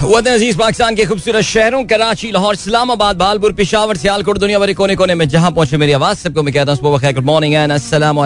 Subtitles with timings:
[0.00, 5.14] अज़ीज़ पाकिस्तान के खूबसूरत शहरों, कराची, लाहौर, इस्लामाबाद, भालपुर, पिशावर, सियालकोट दुनिया भर कोने कोने
[5.14, 8.18] में जहाँ पहुँचे मेरी आवाज़, सबको मैं कहता हूँ गुड मॉर्निंग एंड अस्सलाम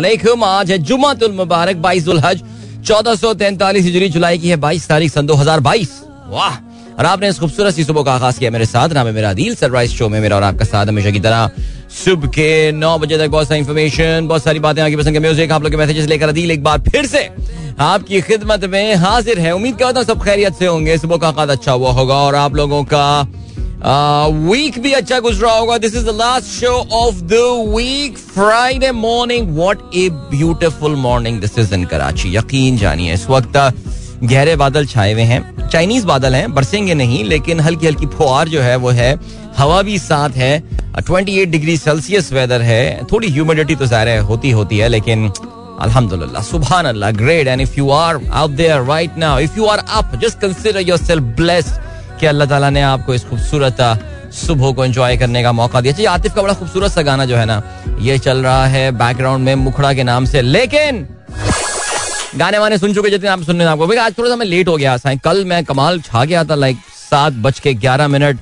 [0.44, 2.42] आज है जुमातुल मुबारक बाईस हज,
[2.86, 6.56] चौदह सौ तैंतालीस हिजरी जुलाई की है बाईस तारीख सन दो हज़ार बाईस। वाह!
[6.94, 9.54] और आपने इस खूबसूरत सी सुबह का आगाज़ किया मेरे साथ, नाम है मेरा दिल
[9.56, 11.50] सरप्राइज़ शो में मेरा और आपका साथ हमेशा की तरह।
[11.94, 15.52] सुबह के नौ बजे तक बहुत सारी इन्फॉर्मेशन बहुत सारी बातें आगे पसंद के म्यूज़िक
[15.52, 17.28] आप लोग के मैसेजेस लेकर दिल एक बार फिर से।
[17.80, 21.50] आपकी खिदमत में हाजिर है। उम्मीद करता हूँ सब खैरियत से होंगे। सुबह का आगाज़
[21.50, 23.20] अच्छा हुआ होगा और आप लोगों का
[24.42, 27.40] वीक भी अच्छा गुजरा होगा। This is the last show of the
[27.74, 33.56] week Friday morning what a beautiful morning this is in Karachi यकीन जानिए, इस वक्त
[34.22, 38.60] गहरे बादल छाए हुए हैं। चाइनीज़ बादल हैं, बरसेंगे नहीं, लेकिन हल्की हल्की फुहार जो
[38.60, 39.18] है, वो है।
[39.58, 40.52] हवा भी साथ है।
[40.98, 45.28] 28 डिग्री सेल्सियस वेदर है। थोड़ी ह्यूमिडिटी तो ज़ाहिर होती होती है, लेकिन
[46.42, 50.14] सुबहान अल्लाह great and if you are out there right now if you are up
[50.22, 53.76] just consider yourself blessed कि अल्लाह ताला ने आपको इस खूबसूरत
[54.34, 57.36] सुबह को एंजॉय करने का मौका दिया। चाहिए आतिफ का बड़ा खूबसूरत सा गाना जो
[57.36, 57.62] है ना,
[58.00, 61.06] ये चल रहा है बैकग्राउंड में मुखड़ा के नाम से। लेकिन,
[62.36, 64.96] गाने वाने सुन चुके जितने आप सुनने आपको। आज थोड़ा सा मैं लेट हो गया
[64.98, 66.78] था कल मैं कमाल छा गया था लाइक
[67.10, 68.38] सात बज के ग्यारह मिनट,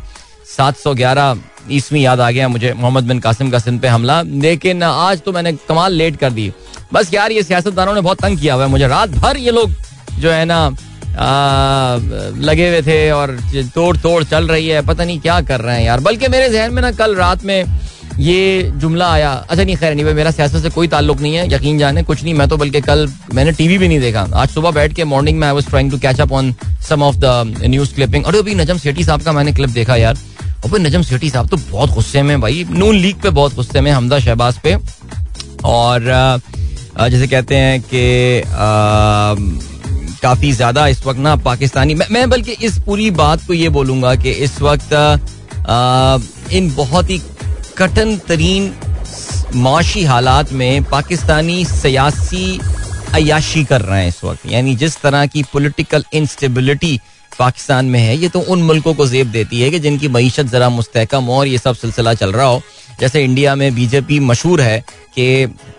[0.57, 1.37] सात सौ ग्यारह
[1.71, 5.33] ईस्वी याद आ गया मुझे। मोहम्मद बिन कासिम का सिंध पे हमला। लेकिन आज तो
[5.33, 6.53] मैंने कमाल लेट कर दी।
[6.93, 9.71] बस यार ये सियासतदानों ने बहुत तंग किया हुआ है मुझे। रात भर ये लोग
[10.19, 10.65] जो है ना
[11.13, 11.97] आ,
[12.41, 13.31] लगे हुए थे और
[13.75, 16.73] तोड़ तोड़ चल रही है। पता नहीं क्या कर रहे हैं यार। बल्कि मेरे जहन
[16.75, 17.65] में ना कल रात में
[18.19, 21.47] ये जुमला आया। अच्छा नहीं खैर नहीं भाई मेरा सियासत से कोई ताल्लुक नहीं है
[21.53, 24.71] यकीन जाने कुछ नहीं मैं तो बल्कि कल मैंने टीवी भी नहीं देखा। आज सुबह
[24.71, 26.55] बैठ के मॉर्निंग में I was trying to catch up on
[26.89, 30.19] some of the news clipping और अभी नजम सेठी साहब का मैंने क्लिप देखा यार।
[30.65, 33.91] और नजम सेठी साहब तो बहुत गुस्से में भाई। नून लीग पे बहुत गुस्से में
[33.93, 34.77] हमदा शहबाज पे।
[35.65, 36.41] और
[37.01, 38.43] जैसे कहते हैं कि
[40.23, 44.15] काफ़ी ज़्यादा इस वक्त ना पाकिस्तानी मैं, मैं बल्कि इस पूरी बात को ये बोलूँगा
[44.15, 46.19] कि इस वक्त आ,
[46.53, 47.21] इन बहुत ही
[47.79, 48.73] कठिन तरीन
[49.55, 52.61] माशी हालात में पाकिस्तानी सियासी
[53.15, 56.99] अयाशी कर रहे हैं इस वक्त। यानी जिस तरह की पॉलिटिकल इंस्टेबिलिटी
[57.39, 60.69] पाकिस्तान में है ये तो उन मुल्कों को जेब देती है कि जिनकी मीशत ज़रा
[60.69, 62.63] मुस्तकम हो और ये सब सिलसिला चल रहा हो।
[63.01, 64.79] जैसे इंडिया में बीजेपी मशहूर है
[65.15, 65.25] कि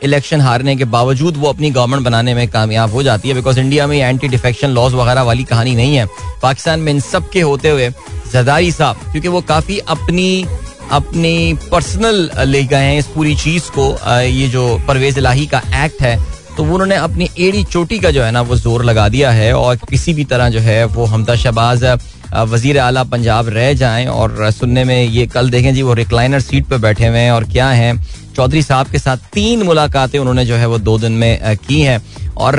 [0.04, 3.88] इलेक्शन हारने के बावजूद वो अपनी गवर्नमेंट बनाने में कामयाब हो जाती है बिकॉज़ इंडिया
[3.88, 6.06] में एंटी डिफेक्शन लॉज वगैरह वाली कहानी नहीं है।
[6.44, 7.90] पाकिस्तान में इन सब के होते हुए
[8.34, 10.46] जदारी साहब, क्योंकि वो काफ़ी अपनी
[10.92, 13.86] अपनी पर्सनल ले गए हैं इस पूरी चीज़ को
[14.22, 16.18] ये जो परवेज इलाही का एक्ट है
[16.58, 19.76] तो उन्होंने अपनी एड़ी चोटी का जो है ना, वो ज़ोर लगा दिया है और
[19.90, 21.84] किसी भी तरह जो है वो हमदा शहबाज
[22.34, 26.66] वज़ीर आला पंजाब रह जाएँ और सुनने में ये कल देखें जी, वो रिक्लाइनर सीट
[26.68, 27.94] पर बैठे हुए हैं और क्या हैं?
[28.36, 32.02] चौधरी साहब के साथ तीन मुलाकातें उन्होंने जो है वो दो दिन में की हैं।
[32.38, 32.56] और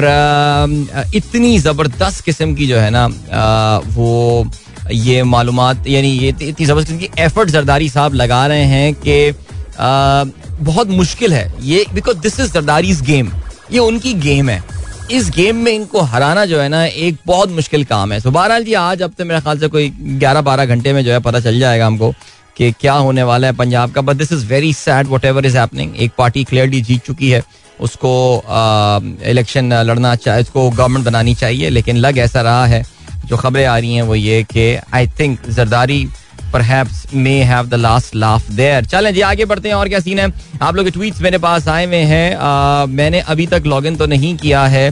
[1.16, 3.06] इतनी ज़बरदस्त किस्म की जो है ना
[3.86, 4.46] वो
[4.92, 9.34] ये मालूम यानी ये इतनी ज़बरदस्त इनकी एफर्ट जरदारी साहब लगा रहे हैं कि
[10.62, 13.30] बहुत मुश्किल है। ये because this is Zardari game
[13.72, 14.62] ये उनकी गेम है।
[15.10, 18.64] इस गेम में इनको हराना जो है ना, एक बहुत मुश्किल काम है। तो बहरहाल
[18.64, 21.40] जी, आज अब तो मेरे ख्याल से कोई ग्यारह बारह घंटे में जो है पता
[21.40, 22.12] चल जाएगा हमको
[22.56, 25.96] कि क्या होने वाला है पंजाब का। But this is very sad whatever is happening
[25.96, 27.42] एक पार्टी क्लियरली जीत चुकी है।
[27.80, 28.12] उसको
[29.26, 32.82] इलेक्शन लड़ना चाहिए उसको गवर्नमेंट बनानी चाहिए, लेकिन लग ऐसा रहा है।
[33.26, 36.06] जो खबरें आ रही हैं वो ये कि I think Zardari
[36.52, 40.18] perhaps may have the last laugh there चलें जी, आगे बढ़ते हैं, और क्या सीन
[40.18, 40.32] है?
[40.62, 44.36] आप लोग के ट्वीट्स मेरे पास आए हुए हैं। मैंने अभी तक लॉगिन तो नहीं
[44.36, 44.90] किया है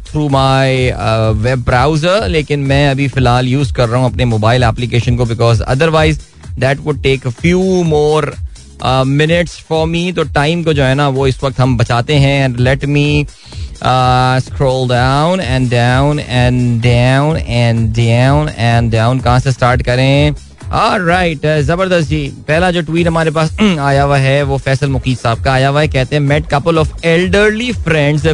[0.00, 0.90] थ्रू माय
[1.36, 5.62] वेब ब्राउज़र लेकिन मैं अभी फ़िलहाल यूज़ कर रहा हूँ अपने मोबाइल एप्लीकेशन को because
[5.64, 6.20] otherwise
[6.58, 8.34] that would take few more
[9.06, 12.44] minutes for me तो टाइम को जो है ना, वो इस वक्त हम बचाते हैं
[12.44, 13.26] and let me
[14.44, 20.34] scroll down and down and down and down and down कहाँ से स्टार्ट करें?
[20.72, 25.42] राइट ज़बरदस्त जी। पहला जो ट्वीट हमारे पास आया हुआ है वो फैसल मुकीद साहब
[25.44, 28.26] का आया हुआ है। कहते हैं met couple of elderly friends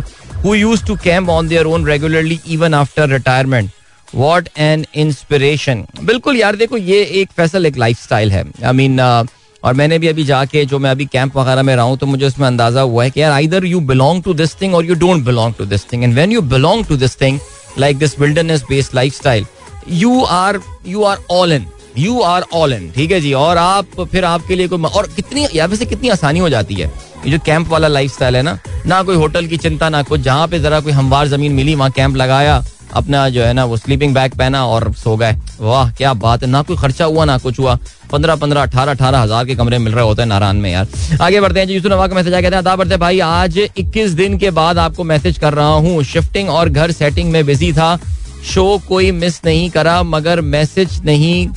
[0.44, 3.70] who used to camp on their own regularly even after retirement
[4.14, 8.74] what an inspiration बिल्कुल यार देखो ये एक फैसल एक लाइफ स्टाइल है। I I
[8.74, 11.84] mean mean, uh, और मैंने भी अभी जाके जो मैं अभी कैंप वगैरह में रहा
[11.84, 14.74] हूँ तो मुझे उसमें अंदाज़ा हुआ है कि यार either you belong to this thing
[14.74, 17.38] और you don't belong to this thing and when you belong to this thing
[17.78, 19.47] like this wilderness based life style
[19.88, 21.66] you are you are all in
[21.98, 23.33] you are all in ठीक है जी?
[23.33, 26.91] और आप फिर आपके लिए कोई और कितनी या वैसे कितनी आसानी हो जाती है?
[27.25, 30.47] ये जो कैंप वाला लाइफ है ना ना कोई होटल की चिंता, ना कुछ। जहाँ
[30.48, 32.63] पे जरा कोई हमवार ज़मीन मिली, वहाँ कैंप लगाया,
[32.95, 36.48] अपना जो है ना, वो स्लीपिंग बैग पहना और सो गए। वाह, क्या बात है।
[36.48, 37.78] ना कोई खर्चा हुआ, ना कुछ हुआ।
[38.13, 40.87] पंद्रह पंद्रह, अठारह अठारह हज़ार के कमरे मिल रहे होते हैं नारायण में, यार।
[41.22, 44.39] आगे बढ़ते हैं जी। यूसुफ नवा का मैसेज आ था। बढ़ते भाई, आज इक्कीस दिन
[44.39, 47.98] के बाद आपको मैसेज कर रहा हूँ। शिफ्टिंग और घर सेटिंग में बिज़ी था।
[48.45, 51.48] शो कोई मिस नहीं करा, मगर मैसेज नहीं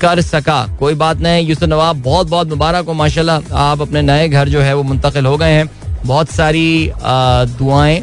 [0.00, 4.28] कर सका। कोई बात नहीं, यूसुफ नवाब, बहुत बहुत मुबारक हो, माशाल्लाह। आप अपने नए
[4.28, 5.70] घर जो है वो मुंतकिल हो गए हैं।
[6.04, 6.92] बहुत सारी
[7.58, 8.02] दुआएँ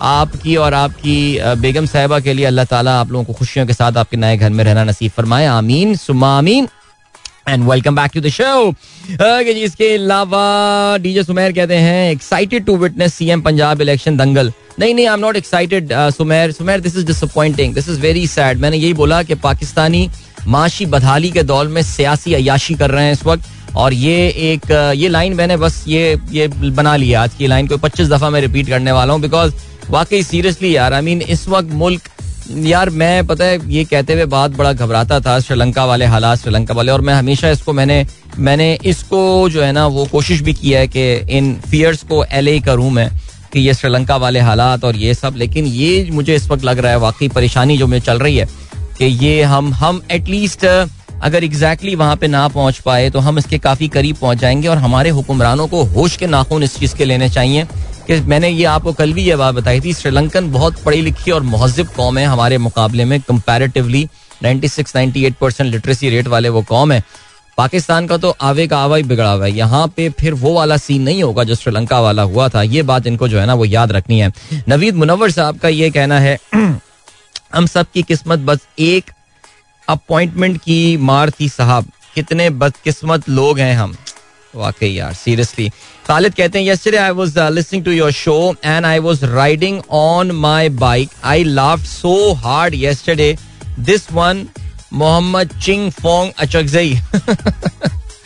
[0.00, 1.18] आपकी और आपकी
[1.60, 4.50] बेगम साहिबा के लिए अल्लाह ताला आप लोगों को खुशियों के साथ आपके नए घर
[4.50, 6.68] में रहना नसीब फरमाए। आमीन सुमा आमीन।
[7.48, 8.72] And welcome back to the show
[9.10, 14.94] जी, इसके अलावा डीजे सुमेर कहते हैं excited to witness CM Punjab election दंगल। नहीं
[14.94, 16.52] नहीं I am not excited Sumer.
[16.52, 20.08] Sumer this is disappointing this is very sad मैंने यही बोला कि पाकिस्तानी
[20.46, 24.70] माशी बदहाली के दौर में सियासी अयाशी कर रहे हैं इस वक्त। और ये एक,
[24.96, 28.40] ये लाइन मैंने बस ये ये बना लिया आज की लाइन को। पच्चीस दफ़ा मैं
[28.40, 29.54] रिपीट करने वाला हूँ बिकॉज़
[29.90, 32.08] वाकई सीरियसली यार आई मीन इस वक्त मुल्क,
[32.48, 36.74] यार मैं, पता है, ये कहते हुए बात बड़ा घबराता था श्रीलंका वाले हालात, श्रीलंका
[36.74, 38.06] वाले। और मैं हमेशा इसको, मैंने
[38.38, 42.60] मैंने इसको जो है ना, वो कोशिश भी की है कि इन फियर्स को एल
[42.60, 43.10] करूँ मैं,
[43.52, 46.92] कि ये श्रीलंका वाले हालात और ये सब। लेकिन ये मुझे इस वक्त लग रहा
[46.92, 48.48] है, वाकई परेशानी जो मुझे चल रही है
[48.98, 53.38] कि ये हम हम एटलीस्ट अगर एग्जैक्टली exactly वहाँ पे ना पहुँच पाए तो हम
[53.38, 57.04] इसके काफ़ी करीब पहुँच जाएँगे और हमारे हुक्मरानों को होश के नाखून इस चीज़ के
[57.04, 57.64] लेने चाहिए
[58.06, 61.42] कि मैंने ये आपको कल भी ये बात बताई थी, श्रीलंकन बहुत पढ़ी लिखी और
[61.42, 64.08] महजब कौम है हमारे मुकाबले में कंपैरेटिवली
[64.42, 67.02] 96 98 परसेंट लिटरेसी रेट वाले वो कौम है।
[67.58, 70.76] पाकिस्तान का तो आवे का आवा ही बिगड़ा हुआ है। यहाँ पे फिर वो वाला
[70.76, 73.64] सीन नहीं होगा जो श्रीलंका वाला हुआ था। ये बात इनको जो है ना वो
[73.64, 74.32] याद रखनी है।
[74.68, 76.38] नवीद मुनवर साहब का ये कहना है
[77.54, 79.10] हम सब की किस्मत, बस एक
[79.88, 83.96] अपॉइंटमेंट की मार थी साहब। कितने बदकिस्मत लोग हैं हम।
[84.54, 85.68] वाकई यार सीरियसली
[86.06, 90.30] खालिद कहते हैं yesterday I was listening to your show and I was riding on
[90.44, 93.36] my bike I laughed so hard yesterday
[93.78, 94.46] this one
[94.92, 96.94] Mohammad Ching Fong Achakzai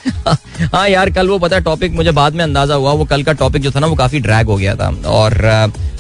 [0.75, 3.63] हाँ यार, कल वो पता टॉपिक मुझे बाद में अंदाज़ा हुआ, वो कल का टॉपिक
[3.63, 5.47] जो था ना, वो काफ़ी ड्रैग हो गया था। और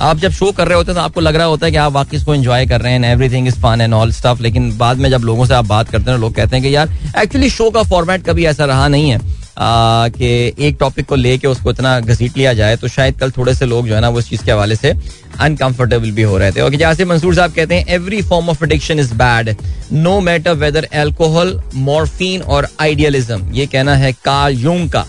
[0.01, 1.93] आप जब शो कर रहे होते हैं तो आपको लग रहा होता है कि आप
[1.93, 5.09] वाकई इसको एंजॉय कर रहे हैं everything is fun and all stuff लेकिन बाद में
[5.11, 7.83] जब लोगों से आप बात करते हैं, लोग कहते हैं कि यार एक्चुअली शो का
[7.83, 9.21] फॉर्मेट कभी ऐसा रहा नहीं है।
[9.59, 10.31] कि
[10.67, 13.87] एक टॉपिक को लेके उसको इतना घसीट लिया जाए तो शायद कल थोड़े से लोग
[13.89, 14.93] जो है ना वो इस चीज़ के हवाले से
[15.41, 19.01] अनकंफर्टेबल भी हो रहे थे। और जैसे मंसूर साहब कहते हैं every form of addiction
[19.01, 19.55] is bad
[19.93, 25.07] no matter whether alcohol morphine और आइडियलिज्म ये कहना है कार्ल यूंग का।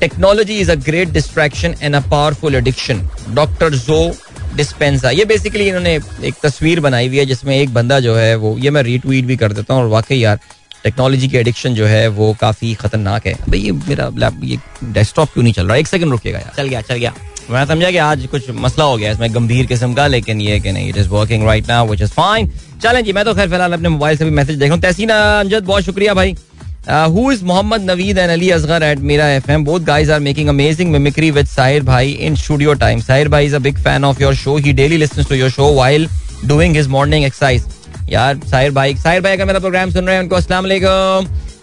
[0.00, 4.12] Technology is a great distraction and a powerful addiction doctor Joe
[4.56, 5.94] Dispenza ये बेसिकली इन्होंने
[6.24, 9.36] एक तस्वीर बनाई हुई है जिसमें एक बंदा जो है वो, ये मैं रीट्वीट भी
[9.36, 10.38] कर देता हूँ और वाकई यार
[10.84, 15.32] टेक्नोलॉजी की एडिक्शन जो है वो काफ़ी खतरनाक है। भाई ये मेरा लैप ये डेस्कटॉप
[15.32, 15.76] क्यों नहीं चल रहा?
[15.76, 17.14] एक सेकंड रुकेगा यार। चल गया चल गया।
[17.50, 20.72] मैं समझा कि आज कुछ मसला हो गया इसमें गंभीर किस्म का लेकिन ये कि
[20.72, 22.50] नहीं it is working right now which is fine
[22.82, 25.10] चलें जी मैं तो खैर फ़िलहाल अपने मोबाइल से भी मैसेज देख रहा हूँ। तहसीन
[25.10, 26.36] अमजद बहुत शुक्रिया भाई।
[26.88, 30.90] Who is Mohammad Naveed and Ali Asghar at Mera FM both guys are making amazing
[30.92, 34.34] mimicry with Sahir भाई इन स्टूडियो टाइम साहिर भाई is a big fan of your
[34.34, 36.08] show he daily listens to your show while
[36.44, 37.64] doing his morning exercise
[38.12, 40.66] यार साहिर भाई साहिर भाई अगर मेरा programme सुन रहे हैं उनको अस्सलाम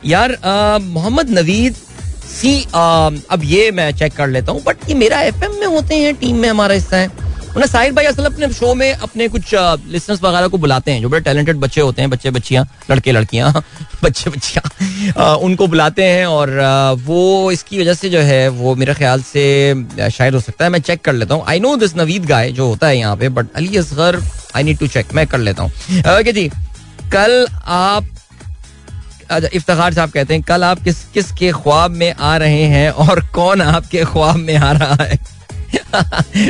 [0.06, 0.38] यार
[0.82, 5.60] मोहम्मद नवीद सी आ, अब ये मैं चेक कर लेता हूँ बट ये मेरा एफएम
[5.60, 7.27] में होते हैं टीम में हमारा हिस्सा है।
[7.58, 11.10] मतलब साहिर भाई, असल अपने शो में अपने कुछ लिसनर्स वगैरह को बुलाते हैं, जो
[11.10, 13.52] बड़े टैलेंटेड बच्चे होते हैं, बच्चे, बच्चियाँ, लड़के, लड़कियाँ,
[14.04, 16.50] बच्चे, बच्चियाँ उनको बुलाते हैं और
[17.06, 20.80] वो इसकी वजह से जो है, वो मेरे ख्याल से शायद हो सकता है, मैं
[20.80, 23.48] चेक कर लेता हूँ। I know this Naveed guy जो होता है यहाँ पे but
[23.56, 24.20] Ali Asghar
[24.56, 25.72] I need to check मैं कर लेता हूँ।
[26.20, 26.48] ओके जी,
[27.14, 28.08] कल आप
[29.54, 33.22] इफ्तार साहब कहते हैं, कल आप किस किस के ख्वाब में आ रहे हैं और
[33.36, 35.20] कौन आपके ख्वाब में आ रहा है?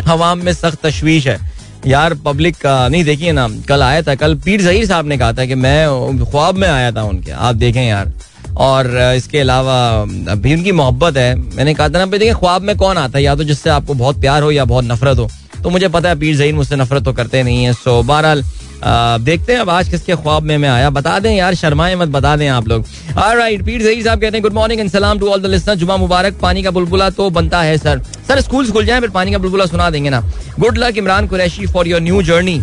[0.05, 1.39] हवाम में सख्त तशवीश है।
[1.87, 5.33] यार पब्लिक का नहीं, देखिए ना, कल आया था, कल पीर जहीर साहब ने कहा
[5.33, 5.87] था कि मैं,
[6.25, 8.13] ख्वाब में आया था उनके, आप देखें यार।
[8.57, 12.77] और इसके अलावा, अभी उनकी मोहब्बत है। मैंने कहा था ना, भाई, देखिए, ख्वाब में
[12.77, 13.23] कौन आता है?
[13.23, 15.29] या तो जिससे आपको बहुत प्यार हो या बहुत नफरत हो।
[15.63, 18.43] तो मुझे पता है, पीर जहीर मुझसे नफरत तो करते नहीं है। सो, बहरहाल
[18.83, 22.35] देखते हैं अब आज किसके ख्वाब में मैं आया। बता दें यार, शर्माए मत, बता
[22.35, 22.85] दें आप लोग।
[23.17, 25.97] राइट पीर सही साहब कहते हैं गुड मॉर्निंग एंड सलाम टू ऑल द लिसनर जुमा
[25.97, 29.37] मुबारक। पानी का बुलबुला तो बनता है, सर। सर, स्कूल खुल जाए, फिर पानी का
[29.37, 30.23] बुलबुला सुना देंगे ना।
[30.59, 32.61] Good luck Imran Qureshi for your new journey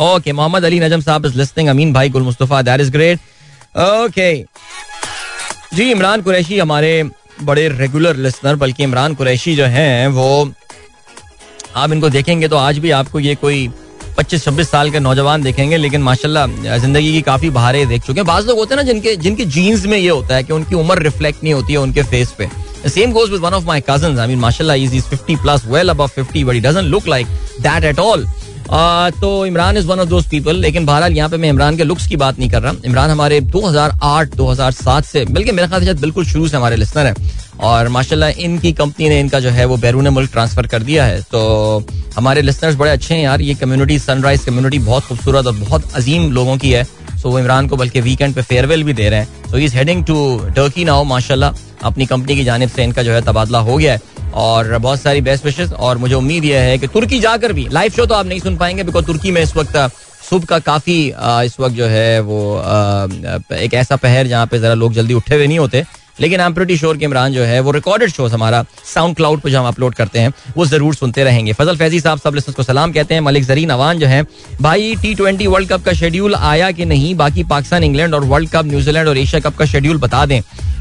[0.00, 3.18] okay Mohammad Ali Najam साहब इज़ लिस्टिंग अमीन भाई, Gul Mustafa that is great
[3.78, 4.32] okay
[5.74, 7.02] जी, इमरान कुरैशी हमारे
[7.42, 10.52] बड़े रेगुलर लिसनर बल्कि इमरान कुरैशी जो हैं, वो
[11.76, 13.68] आप इनको देखेंगे तो आज भी आपको ये कोई
[14.16, 16.46] पच्चीस छब्बीस साल के नौजवान देखेंगे, लेकिन माशाल्लाह,
[16.78, 19.86] ज़िंदगी की काफ़ी बहारें देख चुके हैं। बाज लोग होते हैं ना, जिनके जिनके जीन्स
[19.86, 22.48] में ये होता है कि उनकी उम्र रिफ्लेक्ट नहीं होती है उनके फेस पे।
[22.90, 25.88] Same goes with one of my cousin I mean माशाल्लाह इज़ इज़ 50 प्लस वेल
[25.88, 27.26] अब 50 but it doesn't look like
[27.60, 28.26] that at all
[29.12, 32.06] तो Imran is one of those people, लेकिन बहरहाल यहाँ पे मैं इमरान के लुक्स
[32.06, 36.24] की बात नहीं कर रहा। इमरान हमारे 2008 2007 से, बल्कि मेरे ख्याल से बिल्कुल
[36.24, 37.14] शुरू से हमारे लिसनर है।
[37.60, 41.20] और माशाल्लाह इनकी कंपनी ने इनका जो है वो बैरून मुल्क ट्रांसफ़र कर दिया है।
[41.22, 45.92] तो हमारे लिसनर्स बड़े अच्छे हैं यार, ये कम्युनिटी सनराइज कम्युनिटी बहुत खूबसूरत और बहुत
[45.94, 46.84] अजीम लोगों की है।
[47.22, 50.04] सो वो इमरान को बल्कि वीकेंड पे फेयरवेल भी दे रहे हैं। So is heading
[50.04, 50.16] to
[50.56, 51.52] Turkey now माशाल्लाह।
[51.84, 54.00] अपनी कंपनी की जानब से इनका जो है तबादला हो गया है।
[54.34, 57.92] और बहुत सारी बेस्ट विशेष और मुझे उम्मीद यह है कि तुर्की जाकर भी लाइव
[57.92, 59.76] शो तो आप नहीं सुन पाएँगे बिकॉज़ तुर्की में इस वक्त,
[60.30, 61.00] सुबह का काफ़ी
[61.46, 62.38] इस वक्त जो है वो
[63.54, 65.84] एक ऐसा पहर जहाँ पे जरा लोग जल्दी उठे हुए नहीं होते,
[66.20, 69.40] लेकिन आई एम प्रीटी श्योर कि इमरान जो है वो रिकॉर्डेड शोज़ हमारा साउंड क्लाउड
[69.40, 72.56] पर जो हम अपलोड करते हैं, वो ज़रूर सुनते रहेंगे। फजल फैजी साहब, सब लिस्टर्स
[72.56, 74.22] को सलाम कहते हैं। मलिक जरीन अवान जो है,
[74.60, 77.14] भाई टी ट्वेंटी वर्ल्ड कप का शेड्यूल आया कि नहीं?
[77.14, 80.40] बाकी पाकिस्तान, इंग्लैंड और वर्ल्ड कप न्यूजीलैंड और एशिया कप का शेड्यूल बता दें।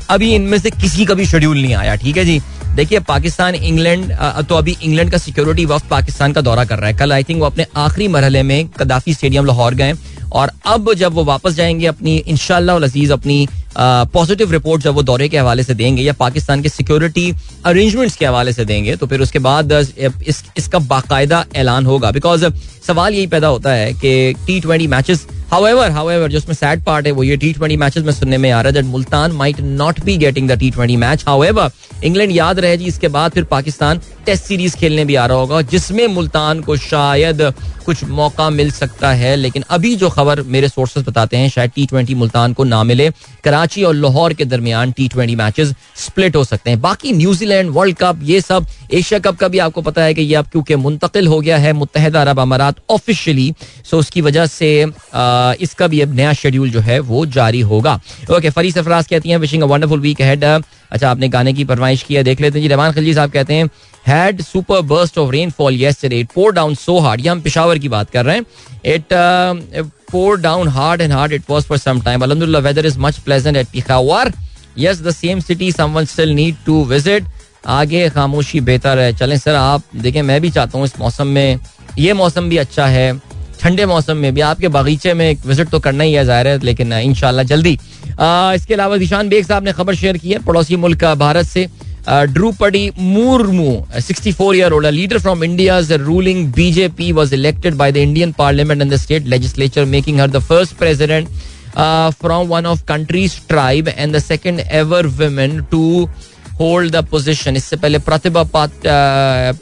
[0.09, 2.41] अभी इनमें से किसी का भी शेड्यूल नहीं आया, ठीक है जी?
[2.75, 4.11] देखिए, पाकिस्तान, इंग्लैंड
[4.49, 7.39] तो अभी इंग्लैंड का सिक्योरिटी वक्त पाकिस्तान का दौरा कर रहा है। कल आई थिंक
[7.39, 9.93] वो अपने आखिरी मरहले में कदाफी स्टेडियम लाहौर गए
[10.31, 12.75] और अब जब वो वापस जाएँगे अपनी इनशाला
[13.11, 13.47] अपनी
[13.77, 17.31] पॉजिटिव रिपोर्ट जब वो दौरे के हवाले से देंगे या पाकिस्तान के सिक्योरिटी
[17.65, 22.45] अरेंजमेंट्स के हवाले से देंगे तो फिर उसके बाद इस, इसका बाकायदा ऐलान होगा। बिकॉज़
[22.87, 27.05] सवाल यही पैदा होता है कि T twenty matches however however जो उसमें सैड पार्ट
[27.05, 29.59] है वो ये टी ट्वेंटी मैचेस में सुनने में आ रहा है that Multan might
[29.61, 31.71] not be getting the T twenty match however
[32.03, 35.61] England याद रहे जी इसके बाद फिर पाकिस्तान टेस्ट सीरीज़ खेलने भी आ रहा होगा
[35.71, 37.41] जिसमें मुल्तान को शायद
[37.85, 41.85] कुछ मौका मिल सकता है लेकिन अभी जो खबर मेरे सोर्सेज बताते हैं शायद टी
[41.85, 43.09] ट्वेंटी मुल्तान को ना मिले।
[43.61, 47.95] कराची और लाहौर के दरमियान टी ट्वेंटी मैचेस स्प्लिट हो सकते हैं। बाकी न्यूजीलैंड वर्ल्ड
[47.97, 51.27] कप ये सब एशिया कप का भी आपको पता है कि ये अब क्योंकि मुंतकिल
[51.27, 53.53] हो गया है मुतहदा अरब अमारात ऑफिशियली
[53.85, 54.71] सो उसकी वजह से
[55.61, 57.99] इसका भी अब नया शेड्यूल जो है वो जारी होगा।
[58.31, 62.03] ओके फरी सरफराज कहती हैं wishing a wonderful week ahead अच्छा आपने गाने की फरमाइश
[62.03, 63.69] की है, देख लेते हैं। जी रहमान खलजी साहब कहते हैं
[64.07, 67.89] had super burst of rainfall yesterday it pour down so hard ये हम पिशावर की
[67.89, 68.45] बात कर रहे हैं।
[68.95, 69.13] It
[70.11, 73.57] pour down hard and hard it was for some time अल्हम्दुलिल्लाह weather is much pleasant
[73.57, 74.31] at Peshawar
[74.77, 77.25] yes the same city someone still need to visit
[77.69, 81.59] आगे खामोशी बेहतर है। चलें सर आप देखें मैं भी चाहता हूँ इस मौसम में।
[81.99, 83.11] ये मौसम भी अच्छा है।
[83.59, 86.57] ठंडे मौसम में भी। आपके बागीचे में एक विज़िट तो करना ही है ज़ाहिर है
[86.59, 87.77] लेकिन इनशाला जल्दी।
[88.19, 91.67] आ, इसके अलावा दिशान बेग साहब ने खबर शेयर की है पड़ोसी मुल्क भारत से।
[92.07, 97.97] Droupadi Murmu sixty four year old leader from India ruling BJP was elected by the
[97.97, 101.27] Indian parliament and the state legislature making her the first president
[102.21, 106.09] from one of countries tribe and the second ever women to
[106.59, 108.43] hold the position इससे पहले प्रतिभा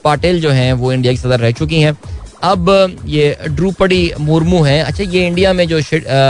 [0.04, 1.96] पाटिल जो है वो India की सदर रह चुकी हैं
[2.44, 2.70] अब
[3.06, 5.80] ये ड्रूपडी मुर्मू हैं अच्छा ये इंडिया में जो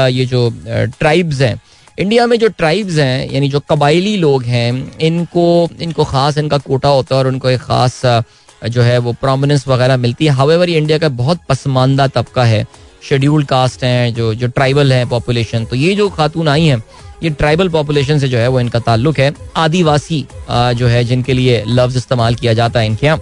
[0.09, 0.49] ये जो
[0.99, 1.55] ट्राइब्स हैं
[1.99, 6.89] इंडिया में जो ट्राइब्स हैं, यानी जो कबायली लोग हैं, इनको इनको ख़ास इनका कोटा
[6.89, 8.01] होता है और उनको एक ख़ास
[8.65, 12.65] जो है वो प्रोमिनेंस वगैरह मिलती है। हावेवर इंडिया का बहुत पसमानदा तबका है।
[13.03, 16.81] शेड्यूल्ड कास्ट हैं, जो जो ट्राइबल है पॉपुलेशन तो ये जो खातून आई हैं,
[17.23, 21.63] ये ट्राइबल पॉपुलेशन से जो है वो इनका ताल्लुक है। आदिवासी जो है जिनके लिए
[21.67, 23.19] लफ्ज इस्तेमाल किया जाता है इनके यहाँ।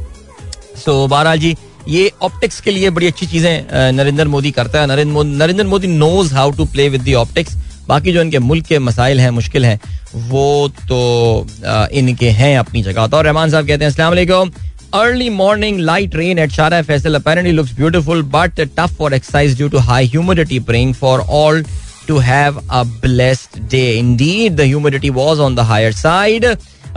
[0.78, 1.56] सो बहरहाल जी,
[1.88, 5.88] ये ऑप्टिक्स के लिए बड़ी अच्छी चीज़ें नरेंद्र मोदी करता है। Narendra Modi Narendra Modi
[5.90, 7.56] knows how to play with the optics
[7.90, 9.80] बाकी जो इनके मुल्क के मसाइल हैं, मुश्किल हैं,
[10.16, 11.48] वो तो
[11.94, 14.52] इनके हैं अपनी जगह। तो रहमान साहब कहते हैं Aslam
[14.94, 19.68] early morning light rain at Shara Faisal apparently looks beautiful but tough for exercise due
[19.70, 21.64] to high humidity praying for all
[22.08, 24.16] to have a blessed day in
[24.56, 26.46] the humidity was on the higher side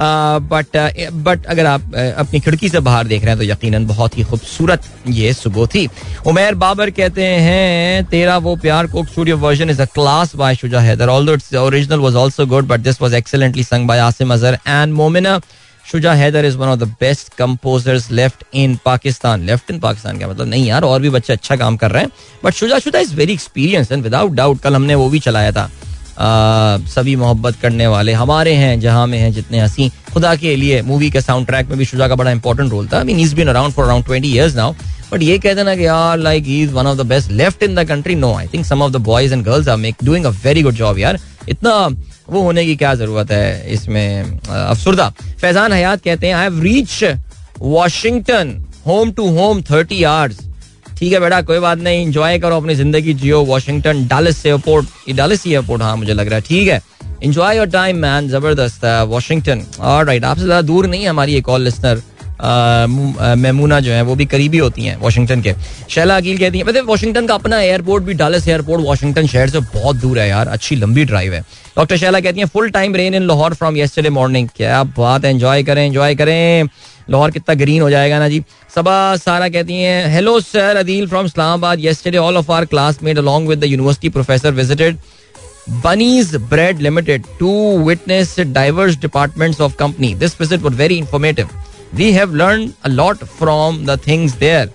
[0.02, 0.76] but
[1.24, 4.84] but अगर आप अपनी खिड़की से बाहर देख रहे हैं तो यकीनन बहुत ही खूबसूरत
[5.08, 5.86] ये सुबह थी।
[6.26, 10.80] उमेर बाबर कहते हैं, तेरा वो प्यार को studio version is a class by Shuja
[10.80, 14.58] Haider although its original was also good but this was excellently sung by Asim Azhar
[14.66, 15.40] and Momina
[15.84, 20.28] Shuja Haider is one of the best composers left in Pakistan left in Pakistan का
[20.28, 20.48] मतलब?
[20.48, 22.10] नहीं यार, और भी बच्चे अच्छा काम कर रहे हैं.
[22.44, 25.70] बट शुजा शुदा is very experience and without doubt कल हमने वो भी चलाया था।
[26.18, 31.10] सभी मोहब्बत करने वाले हमारे हैं, जहाँ में हैं जितने हँसी। खुदा के लिए मूवी
[31.10, 33.74] के साउंड ट्रैक में भी शुजा का बड़ा इंपॉर्टेंट रोल था। Mean is been around
[33.74, 34.74] for around twenty years now
[35.12, 37.74] but ये कहते ना कि यार like he is one of the best left in
[37.74, 40.30] the country no I think some of the boys and girls are make doing a
[40.44, 41.74] very good job यार। इतना
[42.30, 44.38] वो होने की क्या ज़रूरत है इसमें?
[44.48, 45.08] अफसरदा।
[45.40, 47.04] फैजान हयात कहते हैं I have reach
[47.60, 50.38] Washington home to home thirty hours
[51.00, 55.46] ठीक है बेटा, कोई बात नहीं इंजॉय करो अपनी ज़िंदगी, जियो Washington, Dulles airport Dulles
[55.46, 56.80] airport हाँ मुझे लग रहा है, ठीक है।
[57.22, 61.34] इंजॉय योर टाइम मैन ज़बरदस्त है, वॉशिंगटन। और राइट आपसे ज़्यादा दूर नहीं है हमारी
[61.36, 62.02] एक और लिसनर
[63.38, 65.54] मेमूना जो है, वो भी करीबी होती हैं वॉशिंगटन के।
[65.90, 69.60] शैला अकील कहती है मतलब वॉशिंगटन का अपना एयरपोर्ट भी, डालस एयरपोर्ट, वाशिंगटन शहर से
[69.74, 71.40] बहुत दूर है यार, अच्छी लंबी ड्राइव है।
[71.76, 75.30] डॉक्टर शैला कहती है full time rain in Lahore from yesterday morning क्या बात है
[75.30, 76.68] एंजॉय करें एंजॉय करें।
[77.10, 78.42] लाहौर कितना ग्रीन हो जाएगा ना जी
[78.74, 83.48] सबा सारा कहती हैं hello sir Adeel from Islamabad yesterday all of our classmate along
[83.48, 84.98] with the university professor visited
[85.82, 87.50] Bunny's Bread Limited to
[87.80, 90.14] witness diverse departments of company.
[90.14, 91.52] This visit was very informative.
[91.92, 94.68] We have learned a lot from the things there.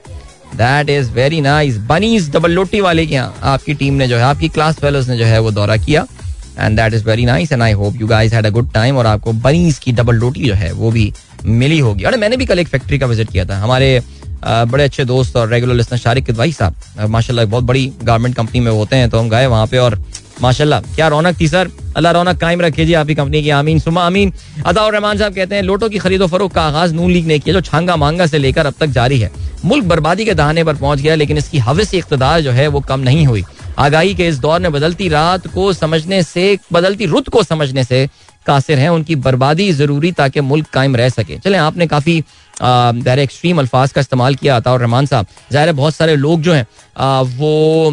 [0.55, 4.23] That is very nice Bunny's double लोटी वाले के यहाँ आपकी team ने जो है
[4.23, 6.05] आपकी class fellows ने जो है वो दौरा किया
[6.59, 9.07] and that is very nice and I hope you guys had a good time और
[9.07, 11.11] आपको बनीज की डबल रोटी जो है, वो भी
[11.47, 14.01] मिली होगी। अरे, मैंने भी कल एक फैक्ट्री का विज़िट किया था। हमारे
[14.45, 18.71] बड़े अच्छे दोस्त और रेगुलर लिस्टर शारिक किदवाई साहब माशाल्लाह, बहुत बड़ी गारमेंट कंपनी में
[18.71, 19.99] होते हैं तो हम गए वहाँ पे और
[20.41, 24.01] माशाल्लाह, क्या रौनक थी सर। अल्लाह रौनक कायम रखे जी आपकी कंपनी की। आमीन सुमा
[24.03, 24.33] आमीन।
[24.65, 27.53] अदा रहमान साहब कहते हैं, लोटो की खरीदो फरोख का आगाज़ नून लीग ने किया,
[27.53, 29.31] जो छांगा मांगा से लेकर अब तक जारी है।
[29.65, 32.99] मुल्क बर्बादी के दहाने पर पहुँच गया, लेकिन इसकी हवस इकतदार जो है वो कम
[32.99, 33.43] नहीं हुई।
[33.79, 38.07] आगाही के इस दौर में बदलती रात को समझने से, बदलती रुत को समझने से
[38.45, 42.23] कासिर हैं, उनकी बर्बादी ज़रूरी ताकि मुल्क कायम रह सके। चले, आपने काफ़ी
[42.55, 46.41] ज़ाहिर एक्सट्रीम अल्फाज का इस्तेमाल किया था और रहमान साहब। ज़ाहिर है, बहुत सारे लोग
[46.41, 46.65] जो हैं
[47.29, 47.91] वो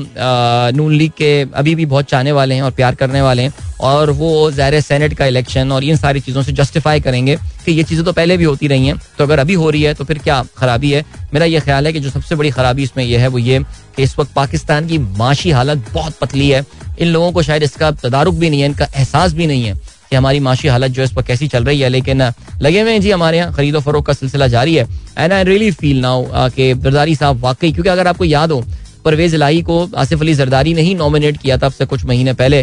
[0.72, 4.10] नून लीग के अभी भी बहुत चाहने वाले हैं और प्यार करने वाले हैं और
[4.12, 8.04] वो ज़ाहिर सेनेट का इलेक्शन और इन सारी चीज़ों से जस्टिफाई करेंगे कि ये चीज़ें
[8.04, 10.42] तो पहले भी होती रही हैं। तो अगर अभी हो रही है तो फिर क्या
[10.58, 11.04] खराबी है?
[11.34, 13.58] मेरा ये ख्याल है कि जो सबसे बड़ी खराबी इसमें यह है, वो ये
[13.96, 16.64] कि इस वक्त पाकिस्तान की माशी हालत बहुत पतली है।
[16.98, 19.74] इन लोगों को शायद इसका तदारुक भी नहीं है, इनका एहसास भी नहीं है।
[20.12, 22.22] कि हमारी माशी हालत जो है इस पर कैसी चल रही है, लेकिन
[22.62, 24.86] लगे हुए जी हमारे यहाँ खरीदो फरोख का सिलसिला जारी है।
[25.18, 28.62] And I really feel now कि जरदारी साहब वाकई, क्योंकि अगर आपको याद हो,
[29.04, 32.32] परवेज इलाही को आसिफ अली जरदारी ने ही नॉमिनेट किया था अब से कुछ महीने
[32.34, 32.62] पहले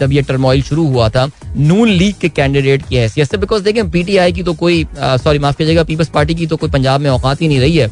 [0.00, 3.90] जब ये टर्मोइल शुरू हुआ था। नून लीग के कैंडिडेट की हैसियत से बिकॉज़ देखें
[3.90, 7.42] पीटीआई की तो कोई सॉरी माफ़ कीजिएगा पीपल्स पार्टी की तो कोई पंजाब में औकात
[7.42, 7.90] ही नहीं रही है।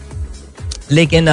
[0.92, 1.28] लेकिन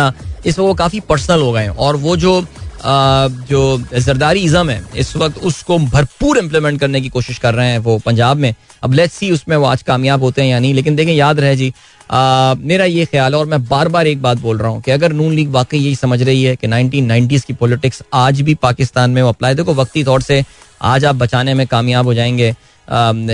[0.45, 2.39] इस वो काफ़ी पर्सनल हो गए और वो जो
[2.85, 3.61] जो
[3.93, 7.97] जरदारी इज़म है इस वक्त उसको भरपूर इम्प्लीमेंट करने की कोशिश कर रहे हैं वो
[8.05, 11.13] पंजाब में। अब लेट्स सी उसमें वो आज कामयाब होते हैं या नहीं लेकिन देखें
[11.13, 11.73] याद रहे जी
[12.11, 14.91] आ, मेरा ये ख्याल है और मैं बार बार एक बात बोल रहा हूँ कि
[14.91, 18.55] अगर नून लीग वाकई यही समझ रही है कि नाइनटीन नाइनटीज की पॉलिटिक्स आज भी
[18.55, 20.43] पाकिस्तान में वो अप्लाई देखो वक्ती तौर से
[20.81, 22.53] आज आप बचाने में कामयाब हो जाएँगे।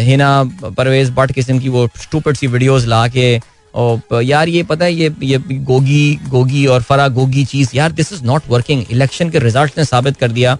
[0.01, 0.43] हिना
[0.77, 3.37] परवेज बट किस्म की वो स्टूपिड सी वीडियोस ला के
[3.75, 8.13] और यार ये पता है, ये ये गोगी गोगी और फरा गोगी चीज़, यार this
[8.13, 10.57] is not working election के रिज़ल्ट ने साबित कर दिया।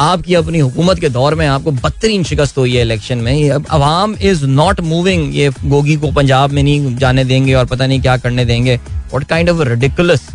[0.00, 4.44] आपकी अपनी हुकूमत के दौर में आपको बदतरीन शिकस्त हुई है इलेक्शन में। अवाम इज़
[4.46, 8.44] नॉट मूविंग ये गोगी को पंजाब में नहीं जाने देंगे और पता नहीं क्या करने
[8.44, 8.78] देंगे।
[9.14, 10.28] What kind of ridiculous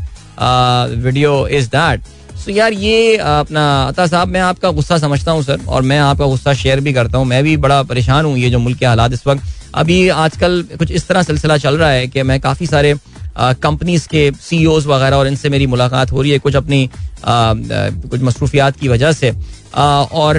[0.98, 2.02] video is that
[2.48, 6.26] so यार ये अपना अता साहब, मैं आपका गुस्सा समझता हूँ, सर, और मैं आपका
[6.26, 9.14] गुस्सा शेयर भी करता हूँ। मैं भी बड़ा परेशान हूँ ये जो मुल्क के हालात
[9.14, 9.44] इस वक्त।
[9.76, 12.94] अभी आजकल कुछ इस तरह सिलसिला चल रहा है कि मैं काफ़ी सारे
[13.38, 16.90] कंपनीज़ के सी e वगैरह और इनसे मेरी मुलाकात हो रही है कुछ अपनी
[17.26, 19.32] कुछ मसरूफियात की वजह से।
[19.74, 20.36] और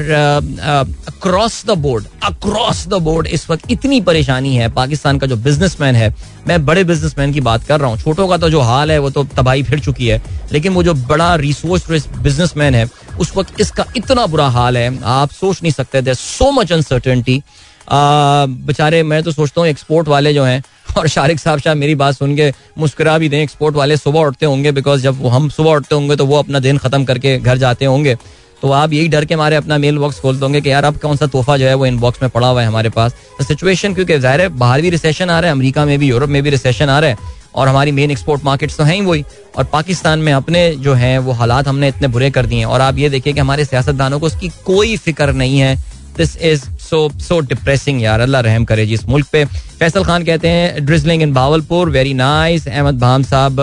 [1.08, 5.96] across the board across the board इस वक्त इतनी परेशानी है। पाकिस्तान का जो बिजनेसमैन
[5.96, 6.14] है,
[6.48, 9.10] मैं बड़े बिजनेसमैन की बात कर रहा हूँ। छोटों का तो जो हाल है, वो
[9.10, 12.88] तो तबाही फिर चुकी है। लेकिन वो जो बड़ा रिसोर्स बिजनेसमैन है,
[13.20, 17.42] उस वक्त इसका इतना बुरा हाल है, आप सोच नहीं सकते। सो मच अनसर्टेनिटी
[17.90, 20.62] बेचारे, मैं तो सोचता हूँ एक्सपोर्ट वाले जो हैं
[20.96, 24.46] और शारिक साहब, शाह, मेरी बात सुन के मुस्कुरा भी दें। एक्सपोर्ट वाले सुबह उठते
[24.46, 27.84] होंगे बिकॉज़ जब हम सुबह उठते होंगे तो वो अपना दिन खत्म करके घर जाते
[27.84, 28.16] होंगे।
[28.62, 31.16] तो आप यही डर के मारे अपना मेल बॉक्स खोलते होंगे कि यार अब कौन
[31.16, 34.18] सा तोहफा जो है वो इनबॉक्स में पड़ा हुआ है हमारे पास। तो सिचुएशन क्योंकि
[34.18, 36.88] ज़ाहिर है, बाहर भी रिसेशन आ रहा है, अमेरिका में भी, यूरोप में भी रिसेशन
[36.88, 39.24] आ रहा है और हमारी मेन एक्सपोर्ट मार्केट्स तो हैं ही वही।
[39.56, 42.80] और पाकिस्तान में अपने जो हैं, वो हालात हमने इतने बुरे कर दिए हैं। और
[42.80, 45.76] आप ये देखिए कि हमारे सियासतदानों को उसकी कोई फ़िक्र नहीं है।
[46.16, 49.44] This is so so depressing यार अल्लाह रहम करे जी इस मुल्क पे
[49.78, 53.60] फैसल खान कहते हैं drizzling in Bahawalpur very nice Ahmed Bham साहब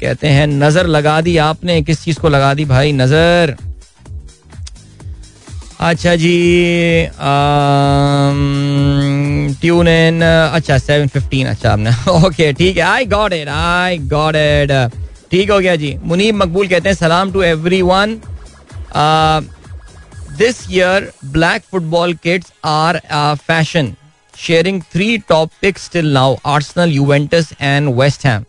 [0.00, 3.56] कहते हैं नज़र लगा दी आपने किस चीज़ को लगा दी भाई नज़र
[5.80, 6.36] अच्छा जी
[9.60, 11.90] ट्यून इन अच्छा सेवन फिफ्टीन अच्छा आपने
[12.26, 14.72] ओके ठीक है I got it I got it
[15.30, 17.42] ठीक हो गया जी मुनीब मकबूल कहते हैं सलाम to
[17.82, 18.18] everyone
[20.40, 23.96] Year, black football kits are a fashion,
[24.36, 28.44] sharing three top picks till now Arsenal, Juventus and West Ham.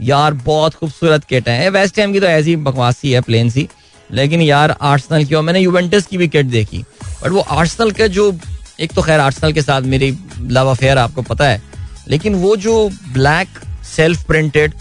[0.00, 3.68] यार बहुत खूबसूरत किट है। वेस्ट हैम की तो ऐसी बकवासी है प्लेन सी।
[4.12, 8.06] लेकिन यार आर्सनल की और मैंने यूवेंटस की भी किट देखी। बट वो आर्सनल का
[8.06, 8.38] जो
[8.80, 11.62] एक तो खैर आर्सनल के साथ मेरी लव अफेयर आपको पता है।
[12.08, 13.48] लेकिन वो जो ब्लैक
[13.96, 14.72] सेल्फ प्रिंटेड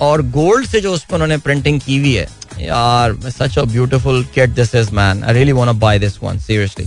[0.00, 2.26] और गोल्ड से जो उस पर उन्होंने प्रिंटिंग की हुई है,
[2.60, 6.38] यार such a beautiful kit this is man I really want to buy this one
[6.38, 6.84] seriously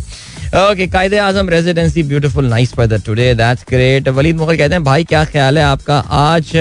[0.61, 5.03] okay Quaid-e Azam residency beautiful nice weather today that's great Waleed Mughal कहते हैं, भाई,
[5.03, 5.97] क्या ख्याल है आपका?
[5.99, 6.55] आज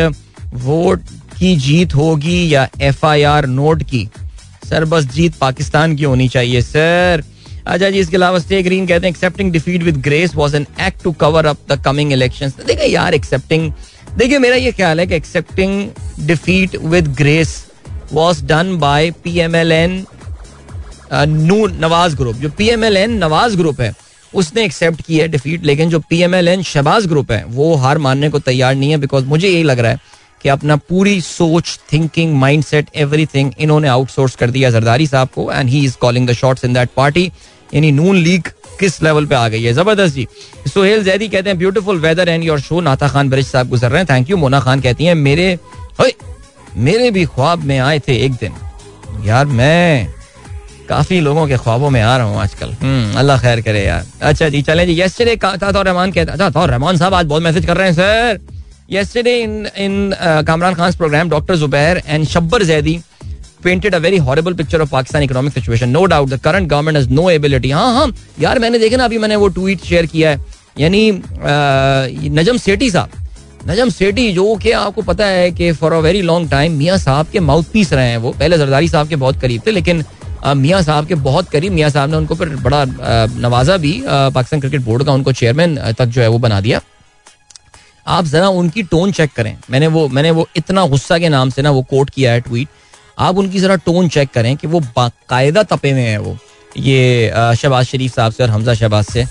[0.64, 1.00] वोट
[1.38, 4.08] की जीत होगी या एफआईआर नोट की?
[4.68, 7.22] सर, बस जीत पाकिस्तान की होनी चाहिए, सर.
[7.66, 11.02] अच्छा जी, इसके अलावा स्टे ग्रीन कहते हैं accepting defeat with grace was an act
[11.02, 13.72] to cover up the coming elections देखिए यार एक्सेप्टिंग
[14.18, 17.60] देखिए, मेरा ये ख्याल है कि accepting defeat with grace
[18.12, 19.92] was done by PMLN
[21.28, 23.92] नू नवाज़ ग्रुप जो P M L N Nawaz group है,
[24.32, 27.74] उसने एक्सेप्ट की है डिफीट लेकिन जो P M L N Shahbaz group है, वो
[27.76, 30.00] हार मानने को तैयार नहीं है बिकॉज़ मुझे यही लग रहा है
[30.42, 35.28] कि अपना पूरी सोच thinking mind set everything इन्होंने आउटसोर्स कर दिया जरदारी साहब
[35.34, 37.30] को and he is calling the shots in that party
[37.74, 38.48] यानी नून लीग
[38.80, 39.72] किस लेवल पे आ गई है?
[39.72, 40.26] ज़बरदस्त जी।
[40.72, 44.00] सोहेल जैदी कहते हैं beautiful weather and your show Natha Khan bridge साहब गुजर रहे
[44.00, 45.58] हैं। थैंक यू मोना खान कहती हैं मेरे
[46.76, 48.52] मेरे भी ख्वाब में आए थे एक दिन।
[49.24, 50.08] यार मैं
[50.88, 54.48] काफ़ी लोगों के ख्वाबों में आ रहा हूँ आजकल। हम्म, अल्लाह खैर करे यार। अच्छा
[54.48, 55.34] जी चले जी। यस्टरडे
[55.82, 58.40] रहमान कहता अच्छा रहमान साहब आज बहुत मैसेज कर रहे हैं sir
[58.90, 60.14] yesterday in in
[60.46, 63.00] Kamran Khan program doctor Zubair and Shabbir Zaidi
[63.64, 65.92] painted a very horrible picture of Pakistan economic situation.
[65.92, 67.70] No doubt, the current government has no ability.
[67.72, 68.06] हाँ हाँ
[68.40, 70.40] यार मैंने देखा ना, अभी मैंने वो ट्वीट शेयर किया है।
[70.78, 71.10] यानी
[72.32, 73.10] नजम सेठी साहब,
[73.68, 77.26] नजम सेठी जो कि आपको पता है कि for a very long time मियाँ साहब
[77.32, 80.04] के माउथ पीस रहे हैं वो। पहले जरदारी साहब के बहुत करीब थे, लेकिन
[80.46, 82.84] मियाँ साहब के बहुत करीब, मियाँ साहब ने उनको फिर बड़ा
[83.40, 86.80] नवाजा भी पाकिस्तान क्रिकेट बोर्ड का उनको चेयरमैन तक जो है वो बना दिया।
[88.06, 91.62] आप जरा उनकी टोन चेक करें। मैंने वो मैंने वो इतना गुस्सा के नाम से
[91.62, 92.68] ना वो कोट किया है ट्वीट
[93.18, 96.36] आप उनकी जरा टोन चेक करें कि वो बाकायदा तपे में है वो।
[96.76, 99.24] ये शहबाज शरीफ साहब से और हमजा शहबाज से।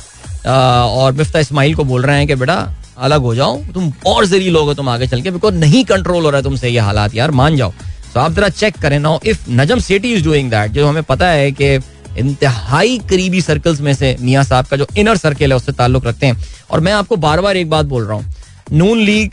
[0.45, 2.55] और मिफ्ता इस्माइल को बोल रहे हैं कि बेटा,
[2.99, 6.23] अलग हो जाओ, तुम और ज़रिए लोग हो तुम आगे चल के बिकॉज़ नहीं कंट्रोल
[6.23, 7.73] हो रहा है तुमसे ये हालात, यार, मान जाओ।
[8.13, 11.27] तो आप जरा चेक करें now if Najam Sethi is doing that जो हमें पता
[11.27, 11.73] है कि
[12.19, 16.25] इंतहाई करीबी सर्कल्स में से मियाँ साहब का जो इनर सर्किल है, उससे ताल्लुक रखते
[16.25, 18.33] हैं। और मैं आपको बार बार एक बात बोल रहा हूँ,
[18.71, 19.31] नून लीग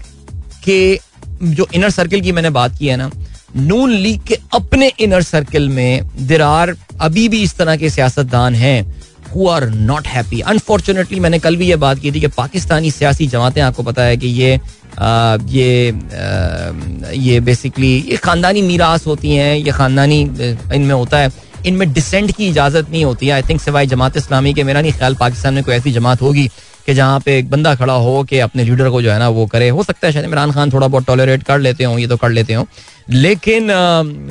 [0.65, 1.01] के
[1.45, 3.11] जो इनर सर्किल की मैंने बात की है ना
[3.57, 8.55] नून लीग के अपने इनर सर्कल में दिर आर अभी भी इस तरह के सियासतदान
[8.55, 8.83] हैं
[9.35, 13.27] who are not happy unfortunately मैंने कल भी ये बात की थी कि पाकिस्तानी सियासी
[13.27, 14.61] जमातें आपको पता है कि ये
[14.99, 21.31] आ, ये आ, ये बेसिकली ये खानदानी मीरास होती हैं ये खानदानी इनमें होता है
[21.67, 24.93] इनमें डिसेंट की इजाज़त नहीं होती है। आई थिंक सिवाय जमात इस्लामी के मेरा नहीं
[24.93, 26.49] ख्याल पाकिस्तान में कोई ऐसी जमात होगी।
[26.89, 29.45] कि जहाँ पे एक बंदा खड़ा हो कि अपने लीडर को जो है ना वो
[29.47, 32.17] करे। हो सकता है शायद इमरान खान थोड़ा बहुत टॉलरेट कर लेते हों, ये तो
[32.17, 32.65] कर लेते हों।
[33.11, 33.69] लेकिन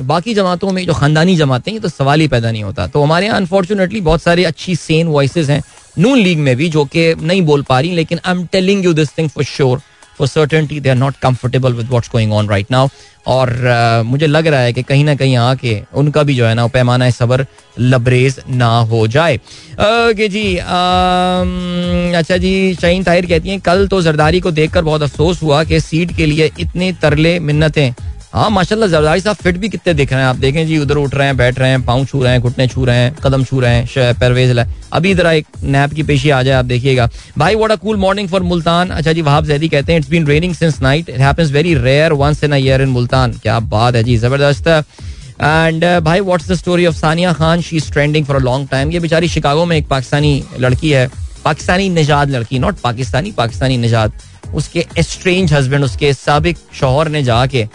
[0.06, 3.26] बाकी जमातों में जो खानदानी जमातें ये तो सवाल ही पैदा नहीं होता। तो हमारे
[3.26, 5.62] यहाँ अनफॉर्चुनेटली बहुत सारी अच्छी सेन वॉइस हैं।
[5.98, 8.92] नून लीग में भी, जो कि नहीं बोल पा रही, लेकिन I am telling you
[8.92, 9.80] this thing for sure
[10.18, 12.88] for certainty they are not comfortable with what's going on right now
[13.26, 16.54] और uh, मुझे लग रहा है कि कहीं ना कहीं आके उनका भी जो है
[16.54, 17.44] ना पैमाना सबर
[17.78, 24.02] लबरेज ना हो जाए। ओके जी आम, अच्छा जी शहीन ताहिर कहती हैं कल तो
[24.02, 27.92] जरदारी को देखकर बहुत अफसोस हुआ कि सीट के लिए इतने तरले मिन्नतें
[28.32, 30.36] हाँ माशाल्लाह, जरदारी साहब फिट भी कितने दिख रहे हैं आप?
[30.36, 32.84] देखें जी, उधर उठ रहे हैं, बैठ रहे हैं, पाँव छू रहे हैं, घुटने छू
[32.84, 36.42] रहे हैं, कदम छू रहे हैं परवेज लाए। अभी इधर एक नैप की पेशी आ
[36.42, 38.90] जाए, आप देखिएगा। भाई what a cool morning for Multan.
[38.90, 42.12] अच्छा जी, वहाब जैदी कहते हैं it's been raining since night it happens very rare
[42.14, 43.32] once in a year in Multan.
[43.42, 47.60] क्या बात है जी, ज़बरदस्त एंड भाई what's the story of Sania Khan?
[47.60, 51.08] She is trending for a long time ये बेचारी शिकागो में एक पाकिस्तानी लड़की है।
[51.44, 54.12] पाकिस्तानी निजात लड़की नॉट पाकिस्तानी पाकिस्तानी निजात।
[54.54, 57.66] उसके एस्ट्रेंज हस्बैंड उसके सबक शोहर ने जाके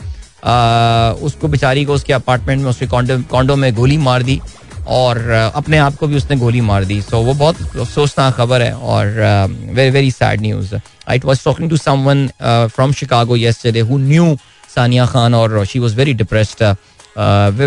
[1.25, 4.39] उसको बेचारी को उसके अपार्टमेंट में उसके कॉन्डो में गोली मार दी
[4.87, 8.73] और अपने आप को भी उसने गोली मार दी। सो वो बहुत अफसोसनाक खबर है
[8.73, 9.07] और
[9.73, 14.35] very very sad news I was talking to Saman from Chicago yesterday who knew
[14.75, 16.63] Sania Khan और she was very depressed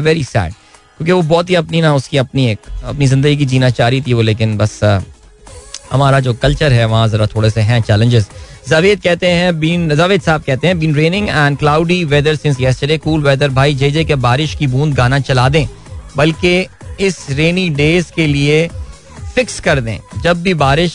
[0.05, 3.71] very sad क्योंकि वो बहुत ही अपनी ना, उसकी अपनी एक, अपनी ज़िंदगी की जीना
[3.71, 4.81] चाह रही थी वो, लेकिन बस
[5.93, 8.29] हमारा जो कल्चर है, वहाँ जरा थोड़े से हैं चैलेंजेस
[8.69, 12.97] जावेद कहते हैं, बीन, जावेद साहब कहते हैं been raining and cloudy weather since yesterday
[12.99, 15.67] cool weather भाई, जे जे के बारिश की बूंद गाना चला दें,
[16.17, 16.67] बल्कि
[17.01, 18.67] इस रेनी डेज़ के लिए
[19.35, 20.95] फिक्स कर दें। जब भी बारिश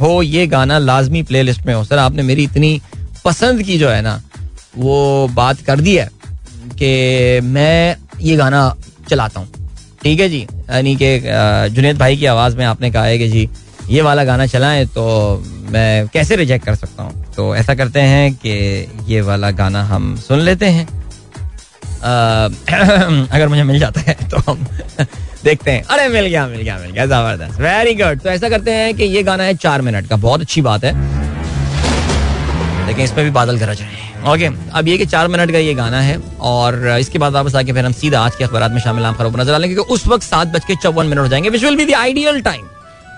[0.00, 2.80] हो, ये गाना लाजमी प्लेलिस्ट में हो। सर, आपने मेरी इतनी
[3.24, 4.20] पसंद की जो है ना,
[4.76, 6.08] वो बात कर दी है
[6.72, 8.74] कि मैं ये गाना
[9.08, 9.48] चलाता हूँ।
[10.02, 10.40] ठीक है जी?
[10.40, 11.18] यानी कि
[11.74, 13.48] जुनेद भाई की आवाज़ में आपने कहा है कि जी
[13.90, 15.04] ये वाला गाना चलाएँ तो
[15.70, 17.24] मैं कैसे रिजेक्ट कर सकता हूँ?
[17.36, 18.50] तो ऐसा करते हैं कि
[19.12, 22.48] ये वाला गाना हम सुन लेते हैं। आ,
[23.34, 24.66] अगर मुझे मिल जाता है तो हम
[25.44, 28.70] देखते हैं। अरे मिल गया मिल गया मिल गया ज़बरदस्त। वेरी गुड तो ऐसा करते
[28.70, 30.92] हैं कि ये गाना है चार मिनट का। बहुत अच्छी बात है।
[32.86, 34.00] लेकिन इसमें भी बादल गरज रहे हैं।
[34.32, 37.72] ओके अब ये कि चार मिनट का ये गाना है और इसके बाद वापस आके
[37.72, 40.22] फिर हम सीधा आज के अखबार में शामिल आम खबर नज़र आएँगे क्योंकि उस वक्त
[40.22, 42.66] सात बज के चौवन मिनट हो जाएँगे which will be the ideal time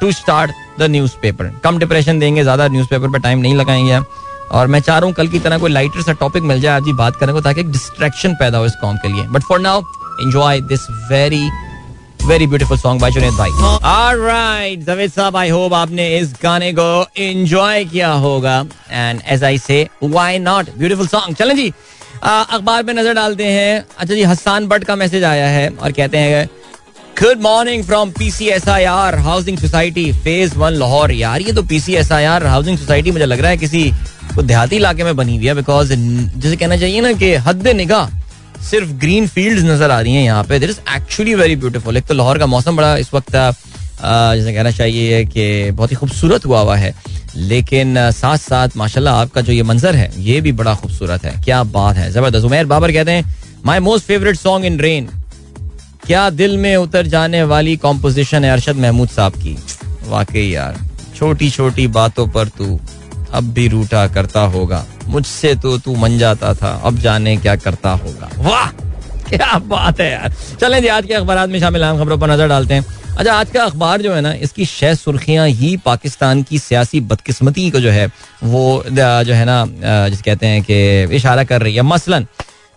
[0.04, 0.90] to start the
[1.22, 4.00] newspaper come depression देंगे, ज़्यादा न्यूज़ पेपर पर टाइम नहीं लगाएँगे
[4.52, 6.86] और मैं चाह रहा हूँ कल की तरह कोई लाइटर सा टॉपिक मिल जाए आज
[6.86, 9.60] ही बात करने को, ताकि एक डिस्ट्रैक्शन पैदा हो इस कॉम के लिए। But for
[9.60, 9.80] now
[10.22, 11.48] enjoy this very
[12.26, 13.50] very beautiful song by Junaid भाई।
[13.84, 18.58] ऑलराइट जावेद साहब आई होप आपने इस गाने को एंजॉय किया होगा।
[18.90, 21.72] एंड एज आई से व्हाई नॉट ब्यूटीफुल सॉन्ग चलें जी
[22.24, 26.18] अखबार में नज़र डालते हैं। अच्छा जी हसान बट का मैसेज आया है और कहते
[26.18, 26.48] हैं
[27.20, 33.10] good morning from PCSIR housing society phase one Lahore यार, ये तो पीसीएसआईआर हाउसिंग सोसाइटी
[33.10, 33.82] मुझे लग रहा है किसी
[34.34, 38.62] को देहाती इलाके में बनी हुई है बिकॉज़ जैसे कहना चाहिए ना कि हद निगाह
[38.70, 42.06] सिर्फ़ ग्रीन फ़ील्ड नज़र आ रही है यहाँ पे। This is actually very beautiful एक
[42.06, 46.60] तो लाहौर का मौसम बड़ा इस वक्त जैसे कहना चाहिए कि बहुत ही खूबसूरत हुआ
[46.60, 46.94] हुआ है।
[47.36, 51.62] लेकिन साथ साथ माशाल्लाह, आपका जो ये मंजर है, ये भी बड़ा खूबसूरत है। क्या
[51.64, 53.34] बात है, ज़बरदस्त। उमेर बाबर कहते हैं
[53.66, 55.08] my most favourite song in rain
[56.06, 59.56] क्या दिल में उतर जाने वाली कॉम्पोजिशन है अरशद महमूद साहब की?
[60.06, 60.76] वाकई यार
[61.16, 62.78] छोटी छोटी बातों पर तू
[63.32, 67.90] अब भी रूठा करता होगा। मुझसे तो तू मन जाता था, अब जाने क्या करता
[67.92, 68.70] होगा। वाह!
[69.28, 72.48] क्या बात है यार। चलें जी, आज के अखबार में शामिल अहम खबरों पर नज़र
[72.48, 72.84] डालते हैं।
[73.18, 77.70] अच्छा आज का अखबार जो है ना, इसकी शह सुर्खियाँ ही पाकिस्तान की सियासी बदकिस्मती
[77.70, 78.06] को जो है,
[78.44, 79.64] वो जो है ना
[80.08, 82.26] जिस कहते हैं कि इशारा कर रही है। मसलन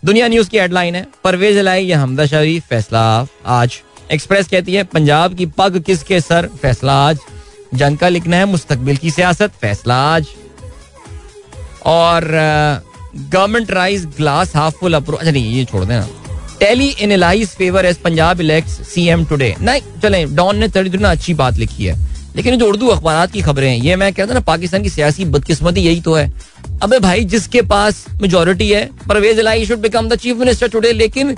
[0.06, 3.82] दुनिया न्यूज़ की हेडलाइन है, परवेज लाई या हमदा शरीफ फैसला आज।
[4.12, 6.50] एक्सप्रेस कहती है, पंजाब की पग किसके सर?
[6.62, 7.20] फैसला आज।
[7.74, 10.28] जंग का लिखना है, मुस्तकबिल की सियासत, फैसला आज।
[11.86, 12.26] और
[13.16, 16.08] government rise glass half full approach अच्छा नहीं, ये छोड़ देना।
[16.60, 21.34] Tele analyse favour as Punjab elect CM today नहीं, चले डॉन ने थोड़ी ना अच्छी
[21.34, 21.96] बात लिखी है।
[22.36, 25.82] लेकिन जो उर्दू अखबार की खबरें हैं, ये मैं कहता ना, पाकिस्तान की सियासी बदकिस्मती
[25.82, 26.34] यही तो है।
[26.84, 31.36] अबे भाई जिसके पास मेजोरिटी है Pervez Elahi should become the chief minister today लेकिन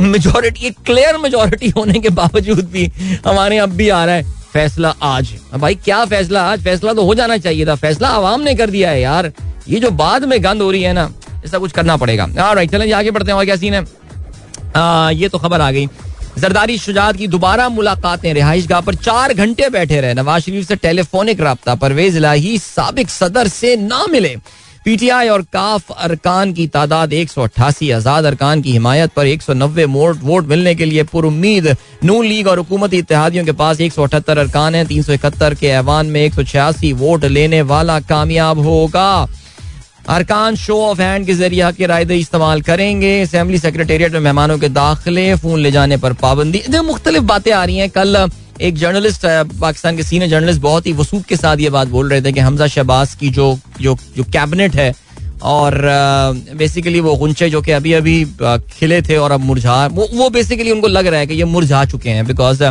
[0.00, 2.86] मेजोरिटी क्लियर मेजोरिटी होने के बावजूद भी
[3.26, 6.62] हमारे अब भी आ रहा है फैसला आज। भाई क्या फैसला आज?
[6.64, 9.32] फैसला तो हो जाना चाहिए था। फैसला आवाम ने कर दिया है यार।
[9.68, 11.10] ये जो बाद में गंद हो रही है ना
[11.44, 13.84] ऐसा कुछ करना पड़ेगा। राइट चलें आगे बढ़ते हैं और क्या सीन है?
[14.76, 15.86] आ, ये तो खबर आ गई।
[16.38, 20.76] जरदारी शुजात की दोबारा मुलाकातें रिहाइश गाह पर चार घंटे बैठे रहे। नवाज़ शरीफ से
[20.76, 24.36] टेलीफोनिक रहा परवेज इलाही सबक सदर से ना मिले।
[24.86, 29.42] पीटीआई और काफ अरकान की तादाद एक सौ अट्ठासी, आज़ाद अरकान की हिमायत पर एक
[29.42, 33.92] सौ नब्बे वोट मिलने के लिए पुरुद नून लीग और हुकूमती इतिहादियों के पास एक
[33.92, 37.62] सौ अठहत्तर अरकान है, तीन सौ इकहत्तर के ऐवान में एक सौ छियासी वोट लेने
[37.64, 39.10] वाला कामयाब होगा।
[40.08, 44.68] अरकान शो ऑफ़ हैंड के ज़रिए के रायदे इस्तेमाल करेंगे। असेंबली सेक्रेटेरिएट में मेहमानों के
[44.70, 48.26] दाखिले, फ़ोन ले जाने पर पाबंदी। मुख्तलिफ़ बातें आ रही हैं। कल
[48.60, 49.26] एक जर्नलिस्ट
[49.60, 52.40] पाकिस्तान के सीनियर जर्नलिस्ट बहुत ही वसूख के साथ ये बात बोल रहे थे कि
[52.40, 54.94] हमजा शहबाज की जो जो जो कैबिनेट है
[55.44, 55.74] और
[56.56, 58.24] बेसिकली वो गुंचे जो कि अभी अभी
[58.78, 61.84] खिले थे और अब मुरझा, वो वो बेसिकली उनको लग रहा है कि ये मुरझा
[61.84, 62.62] चुके हैं बिकॉज़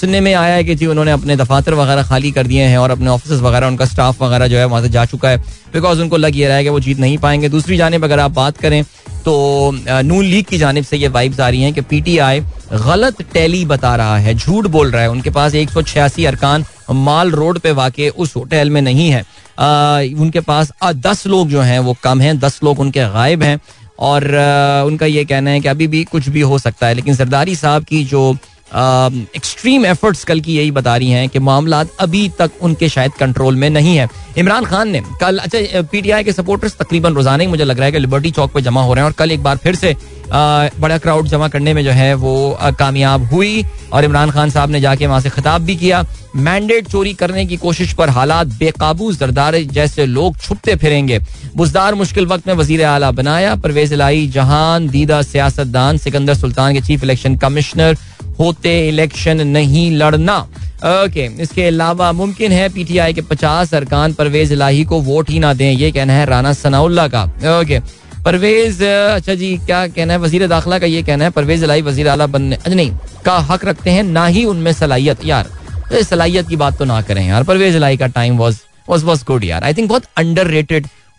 [0.00, 2.90] सुनने में आया है कि जी उन्होंने अपने दफातर वगैरह खाली कर दिए हैं और
[2.90, 5.38] अपने ऑफ़िस वगैरह, उनका स्टाफ वगैरह जो है वहाँ से जा चुका है
[5.74, 8.30] बिकॉज़ उनको लग ये रहा है कि वो जीत नहीं पाएँगे। दूसरी जानब अगर आप
[8.30, 8.82] बात करें
[9.24, 9.70] तो
[10.04, 12.40] नून लीग की जानब से ये वाइब्स आ रही हैं कि पीटीआई
[12.72, 16.64] गलत टैली बता रहा है झूठ बोल रहा है। उनके पास एक सौ छियासी अरकान
[16.90, 19.24] माल रोड पे वाक़ उस होटल में नहीं है।
[19.58, 23.42] आ, उनके पास आ, दस लोग जो हैं वो कम हैं दस लोग उनके गायब
[23.42, 23.58] हैं।
[23.98, 27.14] और आ, उनका ये कहना है कि अभी भी कुछ भी हो सकता है लेकिन
[27.14, 28.36] सरदारी साहब की जो
[28.76, 33.56] एक्सट्रीम एफर्ट्स कल की यही बता रही हैं कि मामला अभी तक उनके शायद कंट्रोल
[33.56, 34.08] में नहीं है।
[34.38, 37.92] इमरान खान ने कल अच्छा पीटीआई के सपोर्टर्स तकरीबन रोज़ाना ही मुझे लग रहा है
[37.92, 39.94] कि लिबर्टी चौक पर जमा हो रहे हैं और कल एक बार फिर से
[40.26, 44.80] बड़ा क्राउड जमा करने में जो है वो कामयाब हुई और इमरान खान साहब ने
[44.80, 46.04] जाके वहाँ से खिताब भी किया।
[46.36, 51.18] मैंडेट चोरी करने की कोशिश पर हालात बेकाबू जरदार जैसे लोग छुपते फिरेंगे।
[51.56, 56.80] बुजदार मुश्किल वक्त में वज़ीर आला बनाया। परवेज लाई जहान, दीदा सियासतदान, सिकंदर सुल्तान के
[56.80, 57.96] चीफ इलेक्शन कमिश्नर
[58.38, 60.38] होते इलेक्शन नहीं लड़ना।
[60.84, 65.52] ओके, इसके अलावा मुमकिन है पीटीआई के पचास अरकान परवेज इलाही को वोट ही ना
[65.54, 67.22] दें, ये कहना है राना सनाउल्ला का।
[67.60, 67.78] ओके,
[68.24, 70.18] परवेज अच्छा जी, क्या कहना है?
[70.18, 72.90] वज़ीर दाखिला का ये कहना है, परवेज इलाही वज़ीर आला बनने अच्छा नहीं,
[73.24, 75.50] का हक रखते हैं, ना ही उनमें सलाहियत, यार
[75.90, 79.24] तो सलाहियत की बात तो ना करें यार। परवेज इलाही का time was was was
[79.26, 80.46] good यार। आई थिंक बहुत अंडर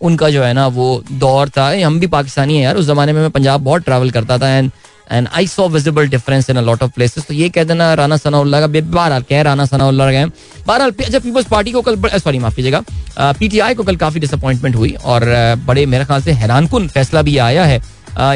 [0.01, 3.21] उनका जो है ना, वो दौर था। हम भी पाकिस्तानी है यार, उस जमाने में
[3.21, 4.71] मैं पंजाब बहुत ट्रैवल करता था and
[5.11, 8.59] and I saw visible difference in lot of places तो ये कह देना राना सनाउल्ला
[8.61, 10.25] का बहरहाल कह राना सनाउल्ला गए
[10.67, 12.83] बहरहाल अच्छा पीपल्स पार्टी को कल सॉरी माफ़ कीजिएगा।
[13.17, 15.25] पीटीआई को कल काफ़ी डिसअपॉइंटमेंट हुई और
[15.67, 17.81] बड़े मेरे ख्याल से हैरानकुन फैसला भी आया है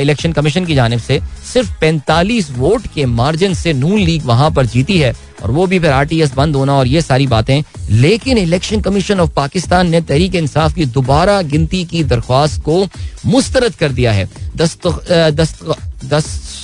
[0.01, 1.19] इलेक्शन कमीशन की जानब से।
[1.53, 5.79] सिर्फ़ 45 वोट के मार्जिन से नून लीग वहाँ पर जीती है और वो भी
[5.79, 10.35] फिर आरटीएस बंद होना और ये सारी बातें। लेकिन इलेक्शन कमीशन ऑफ़ पाकिस्तान ने तहरीक
[10.35, 12.85] इंसाफ की दोबारा गिनती की दरख्वास्त को
[13.25, 14.87] मुस्तरद कर दिया है। दस्त
[15.33, 15.65] दस्त
[16.05, 16.58] दस्त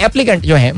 [0.00, 0.72] एप्लीकेंट जो है,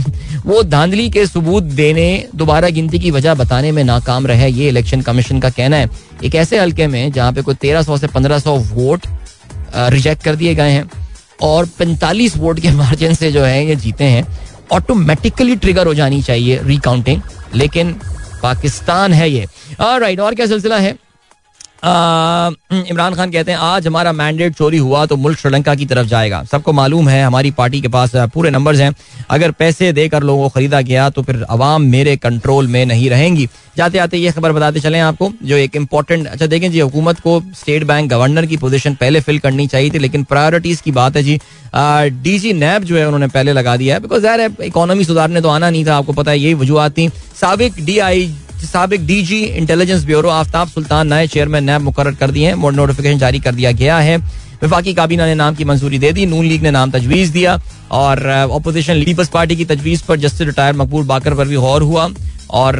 [0.46, 5.00] वो धांधली के सबूत देने, दोबारा गिनती की वजह बताने में नाकाम रहे, ये इलेक्शन
[5.00, 5.90] कमीशन का कहना है।
[6.24, 9.06] एक ऐसे हल्के में, जहाँ पे कोई तेरह सौ से पंद्रह सौ वोट
[9.76, 10.90] रिजेक्ट कर दिए गए हैं,
[11.42, 14.26] और पैंतालीस वोट के मार्जिन से जो है, ये जीते हैं
[14.72, 17.20] ऑटोमेटिकली ट्रिगर हो जानी चाहिए रिकाउंटिंग
[17.54, 17.92] लेकिन
[18.42, 19.46] पाकिस्तान है ये।
[19.80, 20.94] राइट और क्या सिलसिला है?
[21.82, 26.42] इमरान खान कहते हैं, आज हमारा मैंडेट चोरी हुआ तो मुल्क श्रीलंका की तरफ़ जाएगा।
[26.44, 28.94] सबको मालूम है, हमारी पार्टी के पास पूरे नंबर्स हैं।
[29.30, 33.48] अगर पैसे देकर लोगों को खरीदा गया तो फिर आवाम मेरे कंट्रोल में नहीं रहेंगी।
[33.76, 37.40] जाते आते ये खबर बताते चले आपको, जो एक इंपॉर्टेंट अच्छा देखें जी, हुकूमत को
[37.54, 41.22] स्टेट बैंक गवर्नर की पोजीशन पहले फिल करनी चाहिए थी, लेकिन प्रायोरिटीज की बात है
[41.22, 41.38] जी
[42.22, 45.70] डीजी नैब जो है उन्होंने पहले लगा दिया है बिकॉज़ यार इकोनॉमी सुधारने तो आना
[45.70, 47.08] नहीं था, आपको पता है, यही वजूहत थी।
[47.40, 48.34] सबक डी आई
[48.66, 53.40] सबक DG intelligence bureau Aftab Sultan नए चेयरमैन नैब मुकर कर दिए हैं। नोटिफिकेशन जारी
[53.40, 54.16] कर दिया गया है।
[54.62, 57.59] विफाकी काबीना ने नाम की मंजूरी दे दी। नून लीग ने नाम तजवीज दिया।
[57.92, 62.09] और अपोजिशन पीपल्स पार्टी की तजवीज पर जस्टिस रिटायर मकबूल बाकर पर भी गौर हुआ।
[62.50, 62.76] और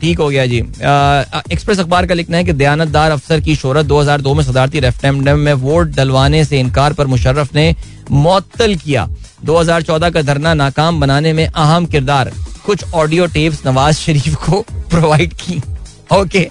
[0.00, 0.58] ठीक हो गया जी।
[1.52, 5.52] एक्सप्रेस अखबार का लिखना है कि दयानतदार अफसर की शोहरत 2002 में सदारती रेफरेंडम में
[5.54, 7.74] वोट डलवाने से इनकार पर मुशर्रफ ने
[8.12, 9.08] मअतल किया।
[9.44, 12.32] 2014 का धरना नाकाम बनाने में अहम किरदार।
[12.66, 15.60] कुछ ऑडियो टेप्स नवाज़ शरीफ को प्रोवाइड की।
[16.12, 16.48] ओके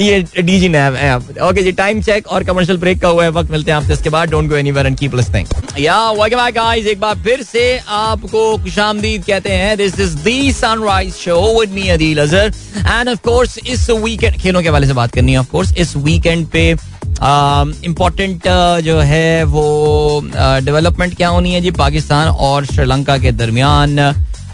[0.00, 1.16] ये डीजी नैब है
[1.48, 4.10] ओके जी टाइम चेक और कमर्शियल ब्रेक का हुआ है वक्त मिलते हैं आपसे इसके
[4.10, 5.46] बाद। Don't go anywhere and keep listening
[5.80, 10.52] yeah welcome back guys एक बार फिर से आपको खुशामदीद कहते हैं this is the
[10.56, 14.92] sunrise show with me Adeel Azhar and of course इस वीकेंड खेलों के हवाले से
[14.92, 20.20] बात करनी है ऑफ़ कोर्स इस वीकेंड पे इम्पोर्टेंट uh, uh, जो है वो
[20.64, 23.98] डेवलपमेंट uh, क्या होनी है जी पाकिस्तान और श्रीलंका के दरमियान।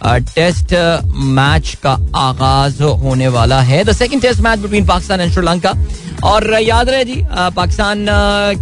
[0.04, 0.72] टेस्ट
[1.32, 5.72] मैच का आगाज़ होने वाला है। The second test match between Pakistan and Sri Lanka
[6.24, 7.14] और याद रहे जी
[7.56, 8.06] पाकिस्तान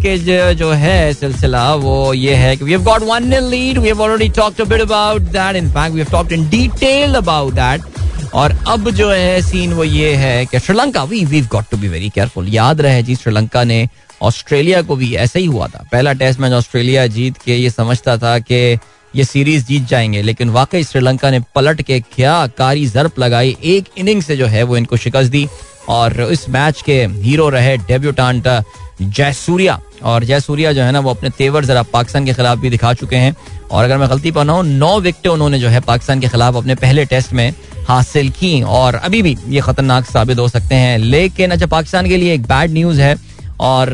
[0.02, 0.16] के
[0.54, 4.28] जो है सिलसिला, वो ये है कि we have got one lead we have already
[4.36, 8.52] talked a bit about that in fact we have talked in detail about that और
[8.68, 12.08] अब जो है सीन वो ये है कि Sri Lanka we we got to be very
[12.08, 13.88] careful याद रहे जी श्रीलंका ने
[14.22, 18.16] ऑस्ट्रेलिया को भी ऐसा ही हुआ था। पहला टेस्ट मैच ऑस्ट्रेलिया जीत के ये समझता
[18.16, 18.78] था कि
[19.16, 23.84] ये सीरीज़ जीत जाएँगे, लेकिन वाकई श्रीलंका ने पलट के क्या कारी जरप लगाई। एक
[23.98, 25.48] इनिंग से जो है वो इनको शिकस्त दी
[25.88, 28.62] और इस मैच के हीरो रहे डेब्यूटांट
[29.02, 32.94] जयसूर्या। और जयसूर्या जो है ना, वो अपने तेवर जरा पाकिस्तान के खिलाफ भी दिखा
[32.94, 33.36] चुके हैं।
[33.70, 36.54] और अगर मैं गलती पर ना हूँ, नौ विकेट उन्होंने जो है पाकिस्तान के खिलाफ
[36.54, 37.54] अपने पहले टेस्ट में
[37.88, 42.16] हासिल की। और अभी भी ये खतरनाक साबित हो सकते हैं। लेकिन अच्छा पाकिस्तान के
[42.16, 43.29] लिए एक बैड न्यूज़ है।
[43.60, 43.90] और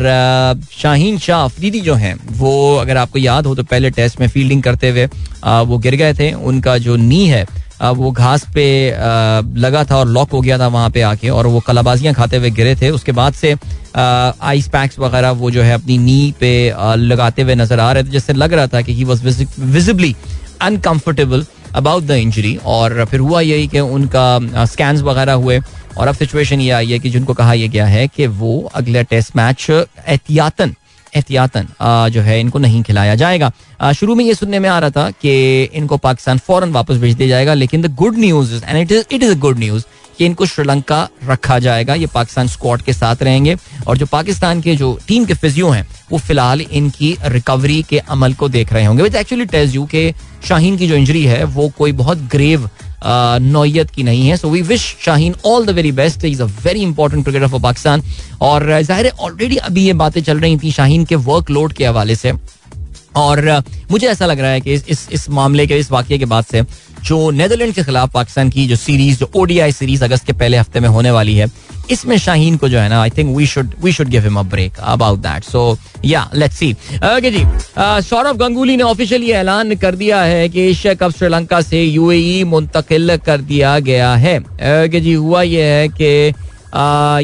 [0.72, 4.62] शाहीन शाह अफरीदी जो हैं, वो अगर आपको याद हो तो पहले टेस्ट में फील्डिंग
[4.62, 5.06] करते हुए
[5.64, 7.46] वो गिर गए थे। उनका जो नी है
[7.94, 8.66] वो घास पे
[9.56, 12.50] लगा था और लॉक हो गया था वहाँ पे आके और वो कलाबाजियाँ खाते हुए
[12.50, 13.54] गिरे थे। उसके बाद से
[13.96, 16.52] आइस पैक्स वगैरह वो जो है अपनी नी पे
[16.96, 19.24] लगाते हुए नज़र आ रहे थे, जिससे लग रहा था कि he was
[19.58, 20.14] visibly
[20.62, 25.58] uncomfortable about the injury और फिर हुआ यही कि उनका स्कैन वगैरह हुए।
[25.98, 29.02] और अब सिचुएशन ये आई है कि जिनको कहा यह गया है कि वो अगला
[29.04, 30.74] टेस्ट मैच एहतियातन
[31.12, 31.66] एहतियातन
[32.12, 35.62] जो है इनको नहीं खिलाया जाएगा। शुरू में ये सुनने में आ रहा था कि
[35.64, 39.22] इनको पाकिस्तान फ़ौरन वापस भेज दिया जाएगा, लेकिन the good news and it is it
[39.22, 39.84] is a good news
[40.18, 43.56] कि इनको श्रीलंका रखा जाएगा। ये पाकिस्तान स्क्वाड के साथ रहेंगे
[43.86, 48.34] और जो पाकिस्तान के जो टीम के फिजियो हैं, वो फ़िलहाल इनकी रिकवरी के अमल
[48.34, 50.12] को देख रहे होंगे। एक्चुअली टेल्स यू के
[50.48, 52.68] शाहीन की जो इंजरी है, वो कोई बहुत ग्रेव
[53.06, 56.80] नौयत की नहीं है। So we wish Shaheen all the very best is a very
[56.82, 58.02] important cricketer for Pakistan
[58.42, 62.16] और ज़ाहिर ऑलरेडी अभी ये बातें चल रही थी शाहीन के वर्क लोड के हवाले
[62.16, 62.32] से।
[63.16, 66.24] और मुझे ऐसा लग रहा है कि इस इस, इस मामले के इस वाक्य के
[66.24, 66.62] बाद से
[67.04, 70.80] जो नेदरलैंड के खिलाफ पाकिस्तान की जो सीरीज़ जो ओडीआई सीरीज़ अगस्त के पहले हफ़्ते
[70.80, 71.46] में होने वाली है
[71.90, 74.42] इसमें शाहीन को जो है ना I think we should we should give him a
[74.44, 77.44] break about that so yeah let's see okay जी
[77.78, 83.16] सौरभ गंगुली ने ऑफिशियली ऐलान कर दिया है कि एशिया कप श्रीलंका से यूएई मुंतकिल
[83.16, 86.04] कर दिया गया है। ओके जी, हुआ ये है कि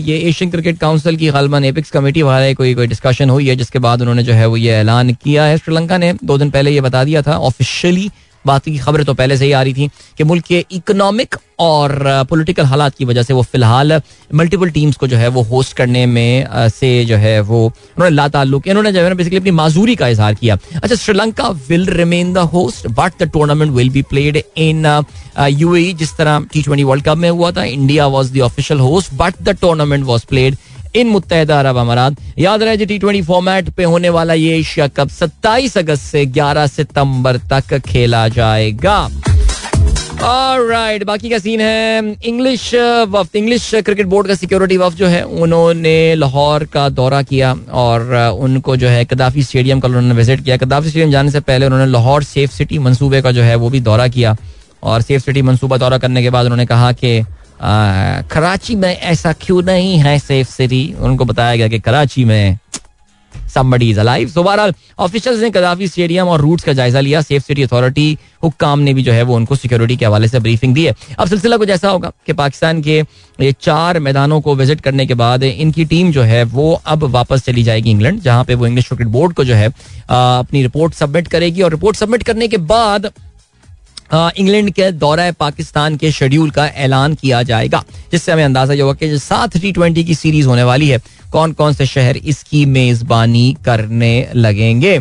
[0.02, 3.78] ये एशियन क्रिकेट काउंसिल की गलमन एपिक्स कमेटी वाले कोई कोई डिस्कशन हुई है, जिसके
[3.78, 6.80] बाद उन्होंने जो है वो ये ऐलान किया है। श्रीलंका ने दो दिन पहले ये
[6.80, 8.10] बता दिया था ऑफिशियली
[8.46, 11.92] बात की खबरें तो पहले से ही आ रही थी कि मुल्क के इकोनॉमिक और
[12.30, 14.00] पॉलिटिकल हालात की वजह से वो फ़िलहाल
[14.34, 18.26] मल्टीपल टीम्स को जो है वो होस्ट करने में से जो है वो उन्होंने ला
[18.28, 22.38] ताल्लुक उन्होंने जो है बेसिकली अपनी माजूरी का इजहार किया। अच्छा Sri Lanka will remain the
[22.54, 24.86] host but the tournament will be played in
[25.50, 29.14] U जिस तरह टी ट्वेंटी वर्ल्ड कप में हुआ था India was the official host
[29.14, 30.56] but the tournament was played
[30.94, 34.86] in मुतहदा अरब अमारात। याद रहे जी टी ट्वेंटी फॉर्मेट पे होने वाला ये एशिया
[34.88, 39.08] कप 27 अगस्त से 11 सितंबर तक खेला जाएगा।
[40.22, 42.70] राइट बाकी का सीन है इंग्लिश
[43.08, 48.00] वफ्त इंग्लिश क्रिकेट बोर्ड का सिक्योरिटी वफ्त जो है उन्होंने लाहौर का दौरा किया और
[48.00, 51.66] uh, उनको जो है कदाफी स्टेडियम का उन्होंने विज़िट किया। कदाफी स्टेडियम जाने से पहले
[51.66, 54.36] उन्होंने लाहौर सेफ़ सिटी मंसूबे का जो है वो भी दौरा किया।
[54.82, 57.20] और सेफ़ सिटी मंसूबा दौरा करने के बाद उन्होंने कहा कि
[57.62, 62.58] कराची में ऐसा क्यों नहीं है सेफ़ सिटी उनको बताया गया कि कराची में
[63.52, 64.28] somebody is alive.
[64.28, 64.42] So
[65.40, 69.12] ने कदाफी स्टेडियम और रूट्स का जायजा लिया। सेफ़ सिटी अथॉरिटी हुक्काम ने भी जो
[69.12, 72.12] है वो उनको सिक्योरिटी के हवाले से ब्रीफिंग दी है। अब सिलसिला कुछ ऐसा होगा
[72.26, 72.98] कि पाकिस्तान के
[73.38, 77.44] ये चार मैदानों को विज़िट करने के बाद इनकी टीम जो है वो अब वापस
[77.44, 81.28] चली जाएगी इंग्लैंड, जहाँ पे वो इंग्लिश क्रिकेट बोर्ड को जो है अपनी रिपोर्ट सबमिट
[81.28, 83.10] करेगी। और रिपोर्ट सबमिट करने के बाद
[84.12, 87.82] इंग्लैंड के दौरा पाकिस्तान के शेड्यूल का ऐलान किया जाएगा,
[88.12, 91.00] जिससे हमें अंदाज़ा ये होगा कि सात टी ट्वेंटी की सीरीज़ होने वाली है।
[91.32, 94.98] कौन कौन से शहर इसकी मेजबानी करने लगेंगे?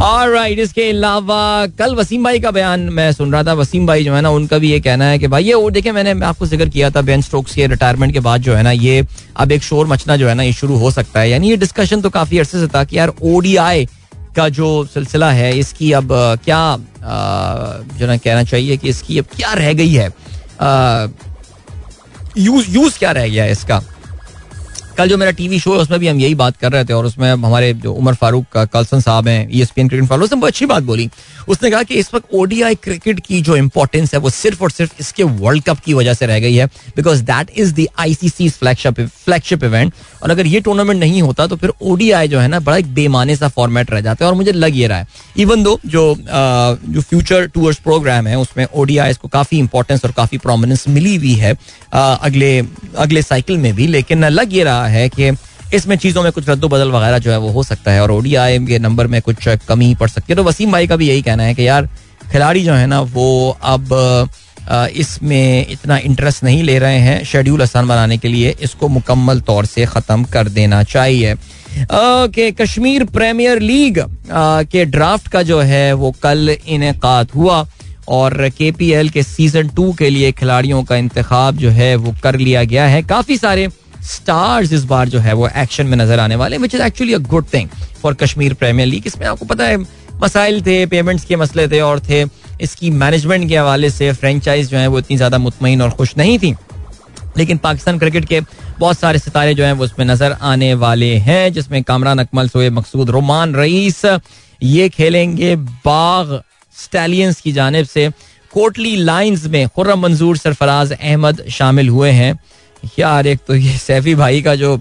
[0.00, 4.04] और राइट इसके अलावा कल वसीम भाई का बयान मैं सुन रहा था। वसीम भाई
[4.04, 6.46] जो है ना, उनका भी ये कहना है कि भाई ये देखे मैंने मैं आपको
[6.46, 9.04] ज़िक्र किया था बेन स्टोक्स के रिटायरमेंट के बाद जो है ना, ये
[9.36, 12.00] अब एक शोर मचना जो है ना, ये शुरू हो सकता है। यानी ये डिस्कशन
[12.00, 13.86] तो काफ़ी अरसे से था कि यार ओडीआई
[14.36, 16.08] का जो सिलसिला है, इसकी अब
[16.44, 16.76] क्या
[17.98, 20.08] जो ना कहना चाहिए कि इसकी अब क्या रह गई है?
[22.38, 23.80] यूज़ यूज़ क्या रह गया है इसका?
[24.98, 27.06] कल जो मेरा टीवी शो है, उसमें भी हम यही बात कर रहे थे और
[27.06, 30.38] उसमें हमारे जो उमर फारूक कलसन साहब हैं E S P N cricket follow उसने
[30.40, 31.08] बहुत अच्छी बात बोली।
[31.48, 34.92] उसने कहा कि इस वक्त ओडीआई क्रिकेट की जो इंपॉर्टेंस है, वो सिर्फ़ और सिर्फ़
[35.00, 36.66] इसके वर्ल्ड कप की वजह से रह गई है
[36.96, 41.56] because that is the ICC flagship flagship event और अगर ये टूर्नामेंट नहीं होता तो
[41.56, 44.52] फिर ओडीआई जो है ना, बड़ा एक बेमाने सा फॉर्मेट रह जाता है और मुझे
[44.52, 45.06] लग ये रहा है।
[45.38, 50.38] इवन दो जो जो फ्यूचर टूर्स प्रोग्राम है, उसमें ओडीआई को काफ़ी इंपॉर्टेंस और काफ़ी
[50.38, 51.56] प्रोमिनेंस मिली हुई है
[51.92, 52.58] अगले
[52.98, 55.30] अगले साइकिल में भी, लेकिन लग ये रहा है कि
[55.74, 58.58] इसमें चीज़ों में कुछ रद्द बदल वगैरह जो है वो हो सकता है और ओडीआई
[58.66, 61.42] के नंबर में कुछ कमी पड़ सकती है। तो वसीम भाई का भी यही कहना
[61.42, 61.88] है कि यार,
[62.32, 64.28] खिलाड़ी जो है ना, वो अब
[64.96, 69.66] इसमें इतना इंटरेस्ट नहीं ले रहे हैं शेड्यूल आसान बनाने के लिए। इसको मुकम्मल तौर
[69.66, 73.98] से ख़त्म कर देना चाहिए। ओके, कश्मीर प्रीमियर लीग
[74.30, 77.66] के ड्राफ्ट का जो है वो कल इनका हुआ
[78.10, 82.14] और के पी एल के सीज़न टू के लिए खिलाड़ियों का इंतखब जो है वो
[82.22, 83.68] कर लिया गया है। काफ़ी सारे
[84.06, 87.18] स्टार्स इस बार जो है वो एक्शन में नज़र आने वाले which is actually a
[87.18, 87.68] good thing
[88.02, 89.76] for Kashmir premier league इसमें आपको पता है,
[90.22, 92.24] मसाइल थे पेमेंट्स के मसले थे और थे।
[92.60, 96.38] इसकी मैनेजमेंट के हवाले से फ्रेंचाइज जो है वो इतनी ज़्यादा मुतमिन और खुश नहीं
[96.38, 96.54] थी।
[97.36, 98.40] लेकिन पाकिस्तान क्रिकेट के
[98.78, 102.72] बहुत सारे सितारे जो हैं वो उसमें नज़र आने वाले हैं, जिसमें कामरान अकमल सोएब
[102.72, 104.04] मकसूद, रोमान रईस,
[104.62, 106.40] ये खेलेंगे बाग
[106.74, 108.08] स्टैलियंस की जानब से।
[108.52, 112.34] कोटली लाइंस में खुर्रम मंजूर सरफराज अहमद शामिल हुए हैं।
[112.98, 114.76] यार, एक तो ये सैफी भाई का जो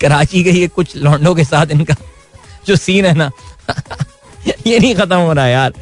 [0.00, 1.94] कराची के ये कुछ लौंडों के साथ इनका
[2.66, 3.30] जो सीन है ना,
[4.66, 5.72] ये नहीं खत्म हो रहा यार।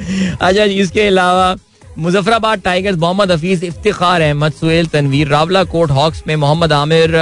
[0.40, 1.56] अच्छा इसके अलावा
[1.98, 7.14] Muzaffarabad tigers, Mohammad Hafeez Iftikhar Ahmed, Sohail Tanvir, Rawalakot hawks में मोहम्मद आमिर,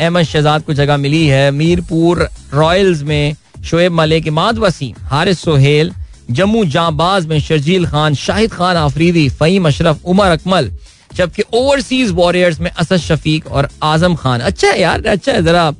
[0.00, 5.92] अहमद शहजाद को जगह मिली है। मीरपुर रॉयल्स में शोएब मलिक, इमाद वसीम, हारिस सोहेल,
[6.30, 10.70] जम्मू जाबाज में शर्जील खान, शाहिद खान आफरीदी, फ़हीम अशरफ, उमर अकमल
[11.10, 15.70] जबकि ओवरसीज वॉरियर्स में असद शफीक और आज़म खान। अच्छा है यार अच्छा है जरा।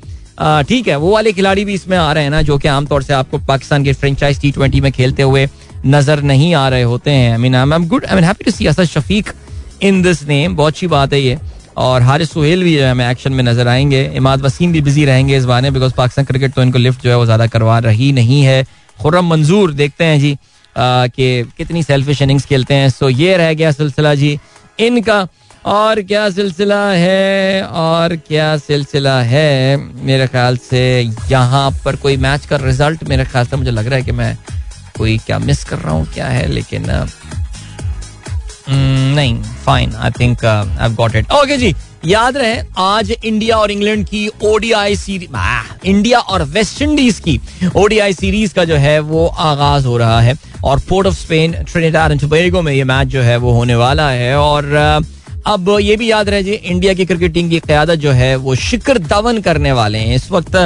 [0.63, 3.13] ठीक है, वो वाले खिलाड़ी भी इसमें आ रहे हैं ना, जो कि आमतौर से
[3.15, 5.49] आपको पाकिस्तान के फ्रेंचाइज टी ट्वेंटी में खेलते हुए
[5.87, 8.67] नज़र नहीं आ रहे होते हैं। I mean I am good I happy to see
[8.67, 9.33] Asad Shafiq
[9.83, 11.39] in this name बहुत अच्छी बात है ये।
[11.77, 15.05] और हारिस सुहेल भी जो है हमें एक्शन में नज़र आएँगे। इमाद वसीम भी बिज़ी
[15.05, 17.79] रहेंगे इस बारे में बिकॉज़ पाकिस्तान क्रिकेट तो इनको लिफ्ट जो है वो ज़्यादा करवा
[17.81, 18.65] रही नहीं है।
[18.99, 20.37] खुर्रम मंजूर देखते हैं जी
[20.77, 24.39] कि कितनी सेल्फिश इनिंग्स खेलते हैं। सो ये रह गया सिलसिला जी।
[24.81, 25.27] इनका
[25.67, 29.77] और क्या सिलसिला है, और क्या सिलसिला है?
[29.77, 30.81] मेरे ख्याल से
[31.31, 34.37] यहाँ पर कोई मैच का रिज़ल्ट मेरे ख्याल से मुझे लग रहा है कि मैं
[34.99, 36.87] कोई क्या मिस कर रहा हूँ, क्या है, लेकिन
[38.69, 41.75] नहीं fine I think I got it okay जी
[42.07, 45.31] याद रहे, आज इंडिया और इंग्लैंड की ओडीआई सीरीज़
[45.87, 47.41] इंडिया और वेस्ट इंडीज की
[47.77, 51.53] ओडीआई सीरीज़ का जो है, वो आगाज़ हो रहा है। और पोर्ट ऑफ़ स्पेन
[52.19, 54.65] टोबैगो में ये मैच जो है, वो होने वाला है। और
[55.47, 58.55] अब ये भी याद रहे जी, इंडिया की क्रिकेट टीम की क्यादत जो है, वो
[58.55, 60.57] शिखर धवन करने वाले हैं। इस वक्त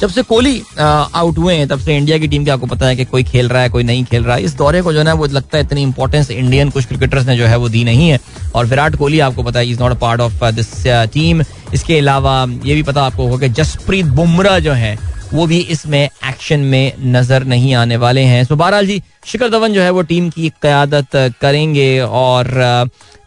[0.00, 2.96] जब से कोहली आउट हुए हैं, तब से इंडिया की टीम के आपको पता है
[2.96, 5.12] कि कोई खेल रहा है, कोई नहीं खेल रहा है। इस दौरे को जो है
[5.14, 8.18] वो लगता है इतनी इंपॉर्टेंस इंडियन कुछ क्रिकेटर्स ने जो है वो दी नहीं है।
[8.54, 11.42] और विराट कोहली, आपको पता है is not a part of this team
[11.74, 14.96] इसके अलावा, ये भी पता आपको होगा कि जसप्रीत बुमराह जो है,
[15.32, 19.72] वो भी इसमें एक्शन में नज़र नहीं आने वाले हैं। सो बहरहाल जी, शिखर धवन
[19.72, 22.50] जो है वो टीम की क्यादत करेंगे और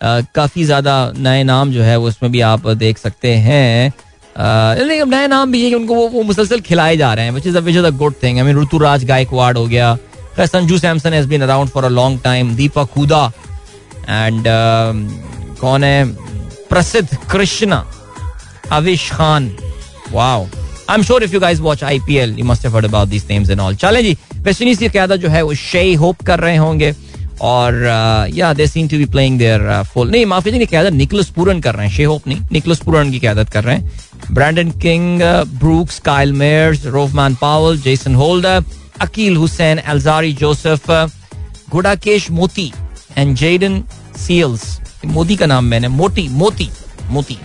[0.03, 3.93] काफ़ी ज़्यादा नए नाम जो है वो उसमें भी आप देख सकते हैं।
[4.39, 7.57] नए नाम भी है कि उनको वो, वो मुसलसल खिलाए जा रहे हैं which is
[7.57, 9.97] a good thing I mean Ruturaj Gaikwad हो गया
[10.39, 13.25] Sanju Samson has been around for a long time Deepak Hooda
[14.09, 14.43] and
[15.59, 16.05] कौन है?
[16.69, 17.85] Prasidh Krishna
[18.71, 19.55] Avesh Khan.
[20.11, 20.45] Wow
[20.89, 23.49] I am sure if you guys watch IPL you must have heard about these names
[23.49, 26.57] and all चलें जी waste Indies की क्यादत जो है वो Shai hope कर रहे
[26.57, 26.93] होंगे।
[27.41, 31.59] और yeah they seem to be playing their full नहीं, माफ़ी की क्यादत निकलस पूरन
[31.61, 35.21] कर रहे हैं, शे होप नहीं, निकलस पूरन की क्यादत कर रहे हैं। Brandon King
[35.59, 38.63] Brooks, Kyle Mayers, Rovman Powell, Jason Holder,
[39.01, 40.89] Akeal Hosein, Alzarri Joseph
[41.71, 42.71] Gudakesh Motie
[43.17, 43.83] and Jayden
[44.17, 46.69] seals Modi का नाम मैंने मोती मोती
[47.09, 47.37] मोती,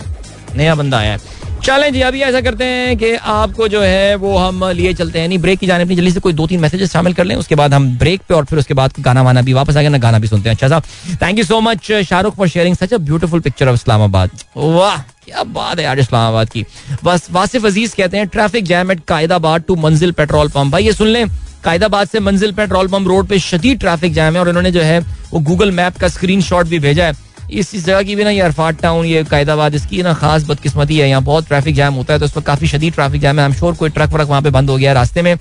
[0.57, 1.19] नया बंदा आया है।
[1.67, 5.29] चलें जी, अभी ऐसा करते हैं कि आपको जो है वो हम लिए चलते हैं।
[5.29, 7.55] नहीं ब्रेक की जाने अपनी जल्दी से कोई दो तीन मैसेजेस शामिल कर लें, उसके
[7.55, 9.99] बाद हम ब्रेक पे और फिर उसके बाद गाना वाना भी वापस आ गया, ना
[9.99, 12.99] गाना भी सुनते हैं। अच्छा साहब thank you so much Shahrukh for sharing such a
[13.01, 14.31] beautiful picture of Islamabad.
[14.57, 16.65] वाह, क्या बात है यार इस्लामाबाद की।
[17.05, 20.73] बस, वासिफ अज़ीज़ कहते हैं traffic jam at Qaidabad to Manzil petrol pump.
[20.73, 21.27] भाई, ये सुन लें,
[21.65, 24.99] कायदाबाद से मंजिल पेट्रोल पंप रोड पे शदीद ट्रैफ़िक जैम है और इन्होंने जो है
[25.31, 28.81] वो गूगल मैप का स्क्रीन भी भेजा है। इस जगह की भी ना ये अरफाट
[28.81, 32.25] टाउन ये कायदाबाद, इसकी ना खास बदकिस्मती है। यहाँ बहुत ट्रैफ़िक जैम होता है तो
[32.25, 34.71] उस पर काफ़ी शदीद ट्रैफ़िक जैम है। एम श्योर कोई ट्रक वरक वहाँ पे बंद
[34.71, 35.35] हो गया रास्ते में।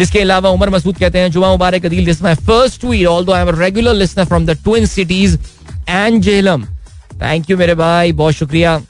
[0.00, 3.42] इसके अलावा उमर मसूद कहते हैं, जुमा मुबारक Adeel this my first tweet although I
[3.42, 5.36] am regular listener from the twin cities
[5.88, 6.64] and Jhelum
[7.22, 8.80] thank you मेरे भाई, बहुत शुक्रिया।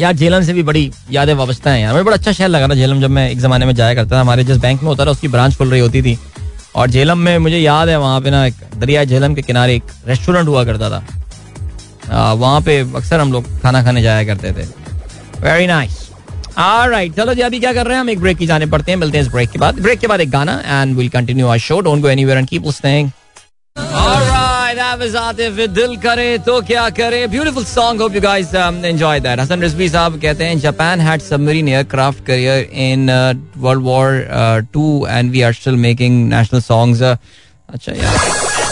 [0.00, 2.74] यार झेलम से भी बड़ी यादें वाबस्ता है यार। मुझे बड़ा अच्छा शहर लगा था
[2.74, 5.10] जेलम जब मैं एक जमाने में जाया करता था। हमारे जिस बैंक में होता था,
[5.10, 6.18] उसकी ब्रांच खुल रही होती थी।
[6.76, 9.82] और झेलम में मुझे याद है, वहाँ पे ना एक दरिया झेलम के किनारे एक
[10.06, 11.04] रेस्टोरेंट हुआ करता था।
[12.10, 14.66] वहाँ पे अक्सर हम लोग खाना खाने जाया करते थे।
[15.42, 16.06] वेरी नाइस
[16.58, 18.00] राइट चलो जी, अभी क्या कर रहे हैं?
[18.00, 20.06] हम एक ब्रेक की जाने पड़ते हैं, मिलते हैं इस ब्रेक के बाद। ब्रेक के
[20.06, 23.10] बाद एक गाना and will continue our show don't go anywhere and keep listening
[25.68, 27.26] दिल करे तो क्या करे?
[27.26, 31.68] Beautiful song hope you guys enjoy that Hasan Rizvi साहब कहते हैं Japan had submarine
[31.68, 33.10] aircraft carrier in
[33.58, 38.18] world war two and we are still making national songs अच्छा यार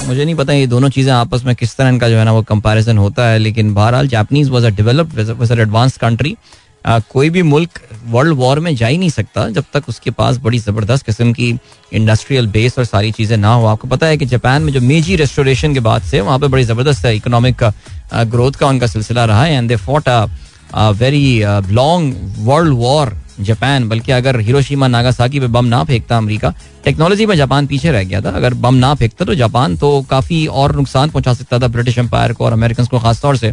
[0.05, 2.43] मुझे नहीं पता ये दोनों चीज़ें आपस में किस तरह का जो है ना वो
[2.45, 6.37] कंपैरिजन होता है, लेकिन बहरहाल Japanese was a developed was advance country
[7.13, 10.59] कोई भी मुल्क वर्ल्ड वॉर में जा ही नहीं सकता जब तक उसके पास बड़ी
[10.59, 11.49] ज़बरदस्त किस्म की
[11.93, 15.17] इंडस्ट्रियल बेस और सारी चीज़ें ना हो। आपको पता है कि जापान में जो मेजी
[15.17, 17.65] रेस्टोरेशन के बाद से वहाँ पर बड़ी ज़बरदस्त इकोनॉमिक
[18.31, 21.43] ग्रोथ का उनका सिलसिला रहा है and they fought a very
[21.73, 26.53] long world war Japan, बल्कि अगर हिरोशिमा नागासाकी पे बम ना फेंकता अमेरिका,
[26.85, 30.47] टेक्नोलॉजी में जापान पीछे रह गया था। अगर बम ना फेंकता तो जापान तो काफ़ी
[30.47, 33.53] और नुकसान पहुँचा सकता था ब्रिटिश एम्पायर को और अमेरिकन को खासतौर से।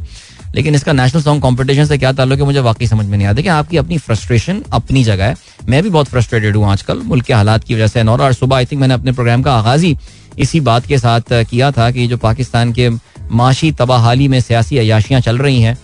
[0.56, 3.42] लेकिन इसका नेशनल सॉन्ग कंपटीशन से क्या ताल्लुक है, मुझे वाकई समझ में नहीं आता
[3.42, 5.36] कि आपकी अपनी फ्रस्ट्रेशन अपनी जगह है।
[5.70, 8.66] मैं भी बहुत फ्रस्ट्रेटेड हूँ आजकल, मुल्क के हालात की वजह से। और सुबह आई
[8.66, 9.96] थिंक मैंने अपने प्रोग्राम का आगाज़ ही
[10.40, 12.90] इसी बात के साथ किया था कि जो पाकिस्तान के
[13.32, 15.78] माशी तबाहाली में सियासी अयाशियाँ चल रही हैं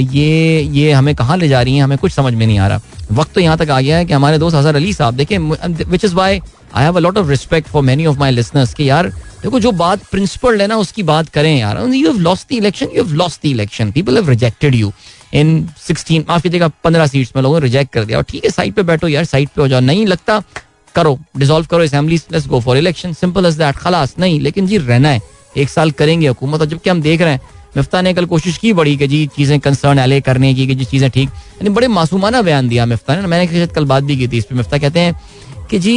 [0.00, 2.80] ये ये हमें कहाँ ले जा रही हैं, हमें कुछ समझ में नहीं आ रहा।
[3.10, 5.38] वक्त तो यहाँ तक आ गया है कि हमारे दोस्त अजहर अली साहब, देखें
[5.84, 6.40] which is why
[6.74, 9.08] I have a lot of respect for many of my listeners कि यार,
[9.42, 12.86] देखो, जो बात प्रिंसिपल है ना, उसकी बात करें यार। You have lost the election
[12.86, 14.92] you have lost the election people have rejected you
[15.34, 18.50] in sixteen माफ़ कीजिएगा, पंद्रह सीट्स में लोगों ने रिजेक्ट कर दिया। और ठीक है
[18.50, 20.42] साइड पे बैठो यार साइड पे हो जाओ। नहीं लगता,
[20.94, 24.78] करो डिसॉल्व करो assembly let's go for election simple as that खलास, नहीं, लेकिन जी
[24.78, 25.20] रहना है।
[25.56, 27.40] एक साल करेंगे हुकूमत, और जबकि हम देख रहे हैं
[27.76, 30.84] मिफ्ता ने कल कोशिश की बड़ी कि जी चीज़ें कंसर्न एले करने की, कि जी
[30.84, 34.38] चीज़ें ठीक। यानी बड़े मासूमाना बयान दिया मिफ्ता ने। मैंने कल बात भी की थी
[34.38, 35.14] इस पर मिफ्ता कहते हैं
[35.70, 35.94] कि जी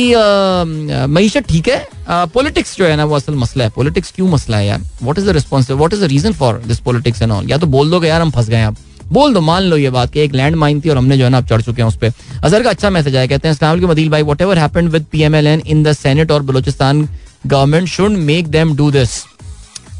[1.09, 4.67] मीशत ठीक है। पॉलिटिक्स जो है ना, वो असल मसला है। पॉलिटिक्स क्यों मसला है
[4.67, 4.81] यार?
[5.01, 7.67] What is the response what is the reason for this politics and all या तो
[7.67, 8.77] बोल दो यार, हम फंस गए आप।
[9.11, 11.29] बोल दो, मान लो ये बात कि एक लैंड माइन थी और हमने जो है
[11.29, 12.11] ना अब चढ़ चुके हैं उस पर
[12.43, 15.35] अजहर का अच्छा मैसेज आया। कहते हैं इस्लाम मदील भाई। Whatever happened with P M
[15.35, 17.07] L N in the senate और Balochistan
[17.47, 19.23] government should make them do this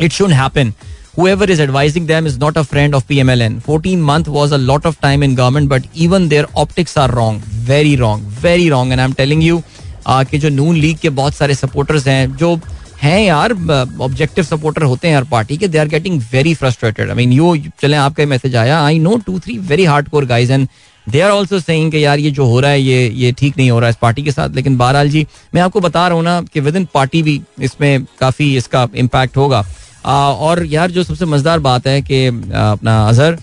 [0.02, 0.74] it should happen
[1.20, 3.62] whoever is advising them is not a friend of PMLN.
[3.62, 7.40] 14 month was a lot of time in government, but even their optics are wrong.
[7.72, 8.22] Very wrong.
[8.46, 8.94] Very wrong.
[8.94, 9.58] And I'm telling you
[10.06, 12.56] uh, कि जो नून league के बहुत सारे supporters हैं जो
[13.02, 13.52] हैं यार
[14.02, 17.56] objective supporter होते हैं यार पार्टी के they are getting very frustrated I mean you
[17.82, 20.68] चले आपका मैसेज आया I know two three very hard core guys and
[21.08, 23.80] they are also saying यार ये जो हो रहा है ये ये ठीक नहीं हो
[23.80, 26.42] रहा है इस पार्टी के साथ लेकिन बहरहाल जी मैं आपको बता रहा हूँ ना
[26.54, 29.66] कि विद इन पार्टी भी इसमें काफ़ी इसका इम्पैक्ट होगा
[30.06, 33.38] और यार जो सबसे मज़ेदार बात है कि अपना अजहर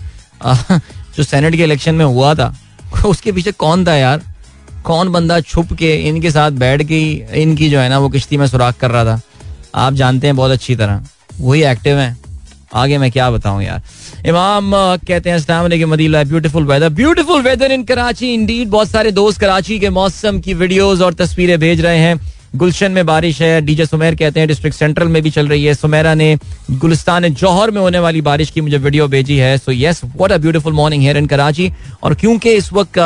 [1.15, 2.53] जो सेनेट के इलेक्शन में हुआ था,
[3.05, 4.21] उसके पीछे कौन था यार?
[4.83, 6.99] कौन बंदा छुप के इनके साथ बैठ के
[7.41, 9.19] इनकी जो है ना, वो किश्ती में सुराख कर रहा था?
[9.75, 11.03] आप जानते हैं बहुत अच्छी तरह।
[11.39, 12.17] वही एक्टिव हैं।
[12.73, 13.81] आगे मैं क्या बताऊँ यार?
[14.27, 14.71] इमाम
[15.07, 19.89] कहते हैं मदीला beautiful weather beautiful weather in Karachi indeed बहुत सारे दोस्त कराची के
[19.89, 22.15] मौसम की वीडियोस और तस्वीरें भेज रहे हैं।
[22.53, 25.73] गुलशन में बारिश है, डीजे सुमेर कहते हैं डिस्ट्रिक्ट सेंट्रल में भी चल रही है।
[25.73, 26.37] सुमेरा ने
[26.71, 30.37] गुलिस्तान, जौहर में होने वाली बारिश की मुझे वीडियो भेजी है। So yes what a
[30.37, 31.71] beautiful morning here in Karachi
[32.03, 32.99] और क्योंकि इस वक्त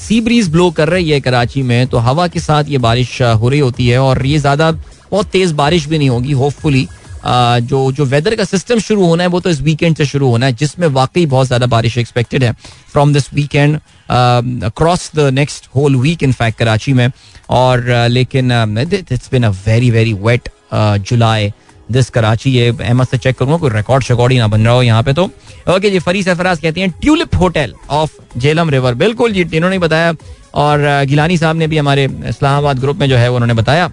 [0.00, 3.48] सी ब्रीज ब्लो कर रही है कराची में तो हवा के साथ ये बारिश हो
[3.48, 6.86] रही होती है। और ये ज़्यादा बहुत तेज बारिश भी नहीं होगी होपफुली
[7.26, 10.46] जो जो वेदर का सिस्टम शुरू होना है, वो तो इस वीकेंड से शुरू होना
[10.46, 12.52] है, जिसमें वाकई बहुत ज़्यादा बारिश एक्सपेक्टेड है।
[12.92, 13.76] From this weekend
[14.06, 17.08] across the next whole week in fact Karachi में
[17.48, 18.52] और लेकिन
[18.92, 21.52] it's been a very very wet July
[21.92, 22.50] this Karachi.
[22.50, 25.12] ये अहमद से चेक करूँगा, कोई रिकॉर्ड शिकॉर्ड ही ना बन रहा हो यहाँ पे
[25.12, 25.24] तो।
[25.68, 30.12] ओके जी फरी सरफराज कहती हैं tulip hotel of Jhelum river बिल्कुल जी, इन्होंने बताया।
[30.54, 33.90] और गिलानी साहब ने भी हमारे इस्लामाबाद ग्रुप में जो है उन्होंने बताया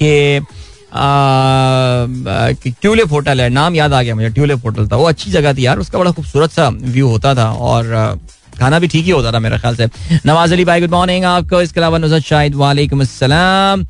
[0.00, 0.40] कि
[2.72, 5.66] ट्यूलिप होटल है। नाम याद आ गया मुझे ट्यूलिप होटल था। वो अच्छी जगह थी
[5.66, 8.18] यार, उसका बड़ा खूबसूरत सा व्यू होता था। और
[8.58, 9.88] खाना भी ठीक ही होता था मेरे ख्याल से।
[10.26, 13.86] नवाज़ अली भाई गुड मॉर्निंग आपको। इसके अलावा नुजर शाहिद, वालेकुम अस्सलाम।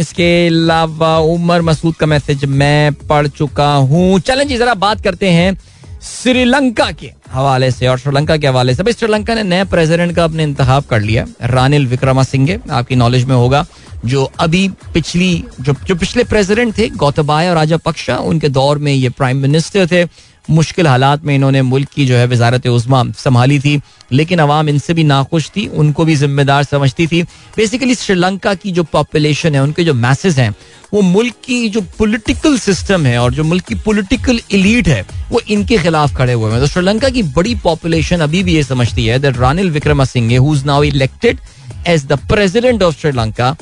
[0.00, 5.30] इसके अलावा उमर मसूद का मैसेज मैं पढ़ चुका हूँ। चलें जी, जरा बात करते
[5.30, 5.56] हैं
[6.04, 10.24] श्रीलंका के हवाले से और श्रीलंका के हवाले से। भाई श्रीलंका ने नए प्रेसिडेंट का
[10.24, 13.64] अपने इंतखाब कर लिया रानिल विक्रमा सिंह आपकी नॉलेज में होगा,
[14.04, 19.08] जो अभी पिछली, जो जो पिछले प्रेसिडेंट थे गौतबाया और राजापक्षा उनके दौर में ये
[19.10, 20.04] प्राइम मिनिस्टर थे।
[20.50, 23.80] मुश्किल हालात में इन्होंने मुल्क की जो है वजारत उजमा संभाली थी,
[24.12, 27.22] लेकिन अवाम इनसे भी नाखुश थी, उनको भी जिम्मेदार समझती थी
[27.56, 30.54] बेसिकली श्रीलंका की जो पॉपुलेशन है, उनके जो मैसेज हैं,
[30.94, 35.40] वो मुल्क की जो पॉलिटिकल सिस्टम है और जो मुल्क की पॉलिटिकल इलीट है, वो
[35.48, 39.18] इनके खिलाफ खड़े हुए हैं तो श्रीलंका की बड़ी पॉपुलेशन अभी भी ये समझती है
[39.18, 41.38] that Ranil Wickremesinghe who is now elected
[41.86, 43.56] as the president of Sri Lanka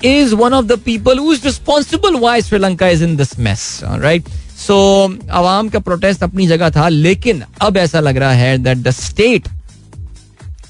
[0.00, 3.82] is one of the people who is responsible why Sri Lanka is in this mess.
[4.02, 4.28] Right?
[4.58, 4.76] So
[5.30, 9.48] आवाम का protest अपनी जगह था, लेकिन अब ऐसा लग रहा है दैट द स्टेट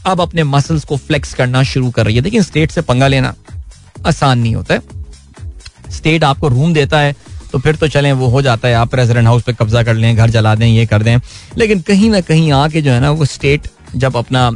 [0.07, 3.35] अब अपने मसल्स को फ्लेक्स करना शुरू कर रही है। लेकिन स्टेट से पंगा लेना
[4.07, 4.81] आसान नहीं होता है।
[5.91, 7.15] स्टेट आपको रूम देता है
[7.53, 10.17] तो फिर तो चलें, वो हो जाता है। आप प्रेसिडेंट हाउस पे कब्जा कर लें,
[10.17, 11.17] घर जला दें, ये कर दें।
[11.59, 14.51] लेकिन कहीं ना कहीं आके जो है ना, वो स्टेट जब अपना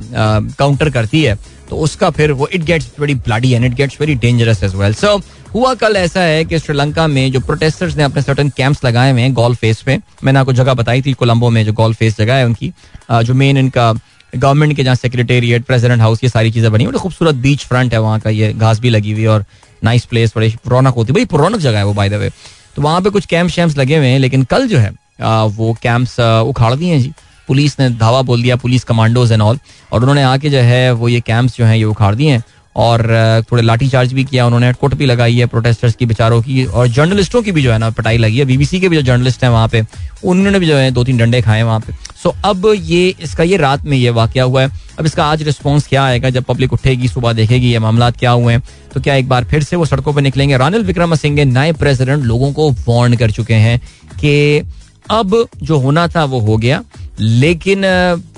[0.59, 1.35] काउंटर करती है
[1.71, 4.95] तो उसका फिर वो it gets very bloody and it gets very dangerous as well
[4.95, 5.17] so
[5.55, 9.21] हुआ कल ऐसा है कि श्रीलंका में जो प्रोटेस्टर्स ने अपने सर्टन कैंप्स लगाए हुए
[9.23, 12.35] हैं गोल्फ फेस पे, मैंने आपको जगह बताई थी कोलंबो में जो गोल्फ फेस जगह
[12.35, 12.73] है उनकी
[13.11, 13.93] जो मेन इनका
[14.33, 18.01] गवर्नमेंट के जहाँ सेक्रेटेरिएट प्रेसिडेंट हाउस ये सारी चीज़ें बनी बड़ी खूबसूरत बीच फ्रंट है
[18.01, 19.45] वहाँ का, ये घास भी लगी हुई और
[19.85, 22.31] नाइस प्लेस बड़ी रौनक होती है। बड़ी रौनक जगह है वो बाय द वे
[22.77, 24.91] तो वहाँ पे कुछ कैंप शैम्प लगे हुए हैं, लेकिन कल जो है
[25.49, 27.13] वो कैंप्स उखाड़ दिए हैं जी।
[27.49, 29.59] पुलिस ने धावा बोल दिया, पुलिस कमांडोज एंड ऑल
[29.93, 32.43] और उन्होंने आके जो है वो ये कैंप्स जो है ये उखाड़ दिए हैं।
[32.77, 33.03] और
[33.53, 36.87] थोड़े लाठी चार्ज भी किया, उन्होंने कोट भी लगाई है प्रोटेस्टर्स की, बेचारों की, और
[36.89, 39.51] जर्नलिस्टों की भी जो है ना पटाई लगी है। बीबीसी के भी जो जर्नलिस्ट हैं
[39.51, 39.83] वहाँ पे,
[40.25, 43.57] उन्होंने भी जो है दो तीन डंडे खाए वहाँ पे। सो अब ये, इसका ये
[43.57, 47.09] रात में ये वाक्य हुआ है। अब इसका आज रिस्पॉन्स क्या आएगा जब पब्लिक उठेगी,
[47.09, 48.63] सुबह देखेगी ये मामला क्या हुए हैं।
[48.95, 50.57] तो क्या एक बार फिर से वो सड़कों पर निकलेंगे?
[50.57, 53.79] रानिल विक्रम सिंह नए प्रेसिडेंट लोगों को वार्न कर चुके हैं
[54.21, 54.63] कि
[55.11, 56.83] अब जो होना था वो हो गया।
[57.21, 57.83] लेकिन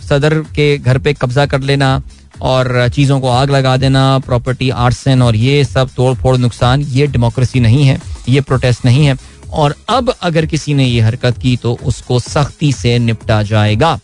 [0.09, 2.01] सदर के घर पे कब्जा कर लेना
[2.43, 7.07] और चीज़ों को आग लगा देना प्रॉपर्टी आर्सन और ये सब तोड़ फोड़ नुकसान, ये
[7.07, 7.99] डेमोक्रेसी नहीं है,
[8.29, 9.17] ये प्रोटेस्ट नहीं है।
[9.53, 13.99] और अब अगर किसी ने ये हरकत की तो उसको सख्ती से निपटा जाएगा।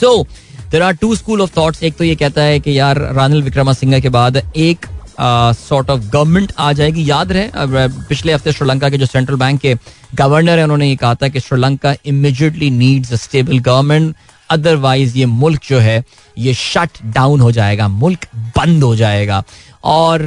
[0.00, 0.22] So
[0.70, 3.72] there are two school of thoughts एक तो ये कहता है कि यार, रानिल विक्रमा
[3.72, 4.86] सिंह के बाद एक
[5.20, 9.74] सॉर्ट ऑफ़ गवर्नमेंट आ जाएगी। याद रहे पिछले हफ़्ते श्रीलंका के जो सेंट्रल बैंक के
[10.14, 14.14] गवर्नर है, उन्होंने ये कहा था कि Sri Lanka immediately needs a stable government
[14.50, 16.02] otherwise ये मुल्क जो है,
[16.38, 18.26] ये शट डाउन हो जाएगा, मुल्क
[18.58, 19.42] बंद हो जाएगा।
[19.84, 20.22] और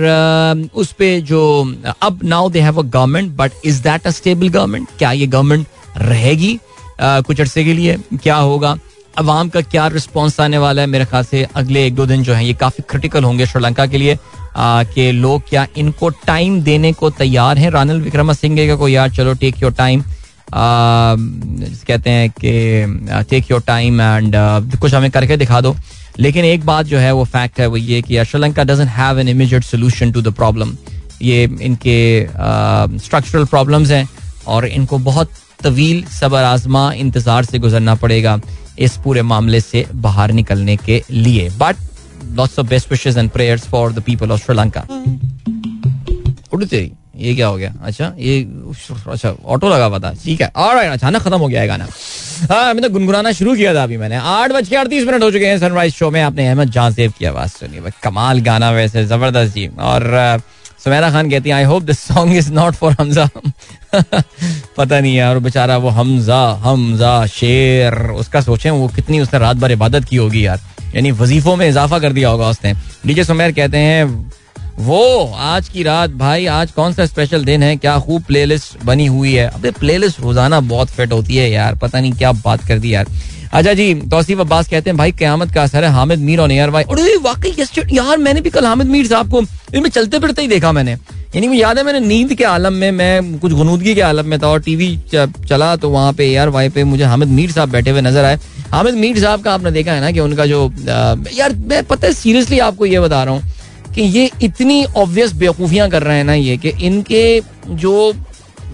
[0.73, 1.41] उस पर जो,
[2.01, 5.67] अब now they have a government but is that a stable government क्या ये गवर्नमेंट
[5.97, 6.59] रहेगी
[7.01, 8.77] कुछ अर्से के लिए क्या होगा?
[9.19, 10.87] अवाम का क्या रिस्पॉन्स आने वाला है?
[10.87, 13.97] मेरे ख्याल से अगले एक दो दिन जो है, ये काफ़ी क्रिटिकल होंगे श्रीलंका के
[13.97, 14.17] लिए।
[14.57, 17.69] कि लोग क्या इनको टाइम देने को तैयार हैं?
[17.71, 20.03] रानिल विक्रमा सिंह को यार चलो टेक योर टाइम
[20.53, 24.35] कहते हैं कि टेक योर टाइम एंड
[24.81, 25.75] कुछ हमें करके दिखा दो।
[26.19, 29.27] लेकिन एक बात जो है, वो फैक्ट है, वो ये कि Sri Lanka doesn't have an
[29.29, 30.75] immediate solution to the problem
[31.21, 32.27] ये इनके
[32.99, 34.07] स्ट्रक्चरल प्रॉब्लम्स हैं
[34.47, 35.31] और इनको बहुत
[35.63, 38.39] तवील, सबर आजमा, इंतज़ार से गुजरना पड़ेगा।
[38.79, 41.75] इस पूरे मामले से बाहर निकलने के लिए। But
[42.33, 44.87] lots of best wishes and prayers for the people of Sri Lanka
[47.15, 47.73] ये क्या हो गया?
[47.83, 48.41] अच्छा ये
[49.07, 51.87] अच्छा ऑटो लगा हुआ था। ठीक है। और अचानक खत्म हो गया है गाना।
[52.51, 55.45] हाँ मैंने गुनगुनाना शुरू किया था अभी मैंने। आठ बज के अड़तीस मिनट हो चुके
[55.45, 59.67] हैं सनराइज शो में। आपने अहमद जहाँ की आवाज़ सुनी। कमाल गाना वैसे, ज़बरदस्त जी।
[59.67, 60.41] और
[60.83, 63.29] सुमेरा खान कहती है I hope this song is not for Hamza
[64.77, 69.71] पता नहीं यार, बेचारा वो हमजा हमजा शेर, उसका सोचें, वो कितनी उसने रात भर
[69.71, 70.59] इबादत की होगी यार।
[70.95, 72.73] यानी वजीफों में इजाफा कर दिया होगा उसने।
[73.05, 74.31] डीजे सुमेर कहते हैं,
[74.79, 77.75] वो आज की रात, भाई, आज कौन सा स्पेशल दिन है?
[77.77, 79.47] क्या खूब प्लेलिस्ट बनी हुई है?
[79.47, 83.07] अबे प्लेलिस्ट रोज़ाना बहुत फिट होती है यार, पता नहीं क्या बात कर दी यार।
[83.51, 86.71] अच्छा जी, तौसीफ अब्बास कहते हैं, भाई, क्यामत का असर है, हामिद मीर और यार
[86.71, 87.55] भाई अरे वाकई
[87.93, 89.41] यार, मैंने भी कल हामिद मीर साहब को,
[89.75, 92.91] इनमें चलते फिरते ही देखा मैंने। यानी मुझे याद है, मैंने नींद के आलम में,
[92.91, 96.69] मैं कुछ गनूदगी के आलम में था और टीवी चला तो वहाँ पे यार वाई
[96.69, 98.39] पे मुझे हामिद मीर साहब बैठे हुए नज़र आए।
[98.71, 102.13] हामिद मीर साहब का आपने देखा है ना कि उनका जो यार, मैं, पता है
[102.13, 106.33] सीरियसली आपको ये बता रहा हूँ कि ये इतनी ऑब्वियस बेवकूफ़ियाँ कर रहे हैं ना
[106.33, 108.13] ये कि इनके जो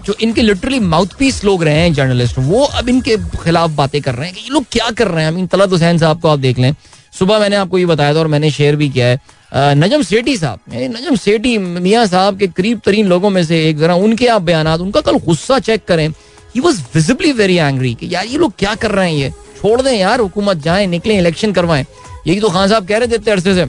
[0.06, 4.14] जो इनके लिटरली माउथ पीस लोग रहे हैं जर्नलिस्ट वो अब इनके खिलाफ बातें कर
[4.14, 5.30] रहे हैं कि ये लोग क्या कर रहे हैं?
[5.30, 6.74] आई मीन तलत हुसैन साहब को आप देख लें।
[7.18, 10.60] सुबह मैंने आपको ये बताया था और मैंने शेयर भी किया है। नजम सेठी साहब
[10.74, 14.68] नजम सेठी, मियाँ साहब के करीब तरीन लोगों में से एक, जरा उनके आप बयान
[14.68, 16.08] उनका कल गुस्सा चेक करें।
[16.54, 19.30] He was visibly very angry कि यार ये लोग क्या कर रहे हैं ये?
[19.58, 21.84] छोड़ दें यार, हुकूमत जाए, निकले इलेक्शन करवाएँ।
[22.26, 23.64] यही तो खान साहब कह रहे थे अरसे से।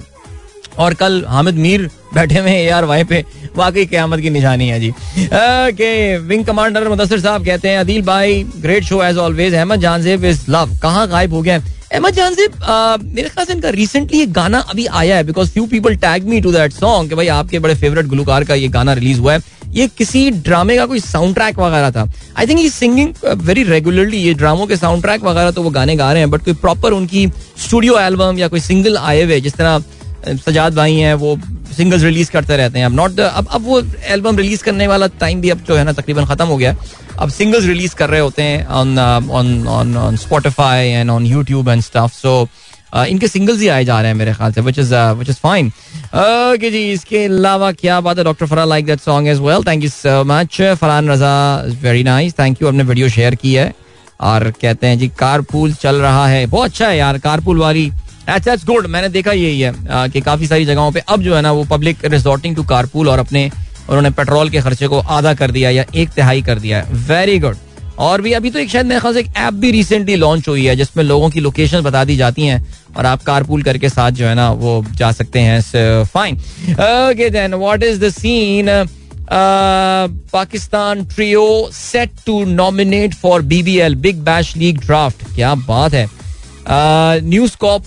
[0.78, 3.24] और कल हामिद मीर बैठे हुए यार वहीं पे।
[3.58, 8.44] वाकई क्यामत की निशानी है जी। ओके विंग कमांडर मुदसर साहब कहते हैं, अदील भाई
[8.58, 11.62] great show as always Ahmed Jahanzeb is love कहाँ गायब हो गया
[11.94, 12.56] अहमद जानजेब
[13.04, 16.42] मेरे ख्याल से इनका रिसेंटली एक गाना अभी आया है because few people tag me
[16.42, 19.56] to that song कि भाई आपके बड़े फेवरेट गुलकार का ये गाना रिलीज़ हुआ है।
[19.74, 22.06] ये किसी ड्रामे का कोई साउंड ट्रैक वगैरह था।
[22.38, 25.96] आई थिंक ये सिंगिंग वेरी रेगुलरली ये ड्रामों के साउंड ट्रैक वगैरह तो वो गाने
[25.96, 27.28] गा रहे हैं बट कोई प्रॉपर उनकी
[27.66, 29.84] स्टूडियो एल्बम या कोई सिंगल आए हुए जिस तरह
[30.26, 31.38] सजाद भाई हैं, वो
[31.78, 35.42] सिंगल्स रिलीज़ करते रहते हैं। अब नॉट अब अब वो एल्बम रिलीज़ करने वाला टाइम
[35.42, 36.76] भी अब जो है ना तकरीबन खत्म हो गया
[37.20, 41.70] अब सिंगल्स रिलीज़ कर रहे होते हैं on on on on Spotify and on YouTube
[41.70, 42.48] and stuff so
[42.96, 45.68] इनके सिंगल्स ही आए जा रहे हैं मेरे ख्याल से which is which is fine
[45.68, 48.24] okay जी, इसके अलावा क्या बात है?
[48.24, 52.34] Doctor Farah like that song as well thank you so much Farhan Raza very nice
[52.40, 53.74] thank you अपने वीडियो शेयर की है।
[54.22, 57.92] और कहते हैं जी, कारपूल चल रहा है। बहुत अच्छा है यार, कारपूल वाली
[58.28, 61.52] दैट्स गुड मैंने देखा यही है कि काफ़ी सारी जगहों पे अब जो है ना
[61.52, 63.50] वो पब्लिक रिजॉर्टिंग टू कारपूल और अपने,
[63.90, 67.40] उन्होंने पेट्रोल के खर्चे को आधा कर दिया या एक तिहाई कर दिया है। वेरी
[67.40, 67.58] गुड
[68.00, 70.66] और भी अभी तो एक शायद मेरे ख्याल से एक ऐप भी रिसेंटली लॉन्च हुई
[70.66, 72.66] है, जिसमें लोगों की लोकेशन बता दी जाती हैं
[72.98, 77.56] और आप कारपूल करके साथ जो है ना वो जा सकते हैं। Fine okay then
[77.56, 78.70] what is the scene
[80.34, 86.06] Pakistan trio set to nominate for BBL big bash league draft क्या बात है।
[86.70, 87.84] न्यूज़ कॉप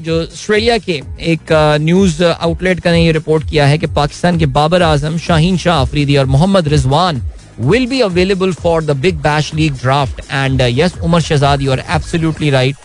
[0.00, 0.92] जो ऑस्ट्रेलिया के
[1.32, 5.56] एक न्यूज़ आउटलेट का ने यह रिपोर्ट किया है कि पाकिस्तान के बाबर आज़म, शाहीन
[5.56, 7.20] शाह अफरीदी और Mohammad Rizwan
[7.60, 12.50] will be available for the Big Bash League draft and yes Umar Shehzadi और absolutely
[12.50, 12.76] right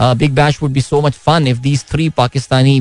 [0.00, 2.80] Big Bash would be so much fun if these three Pakistani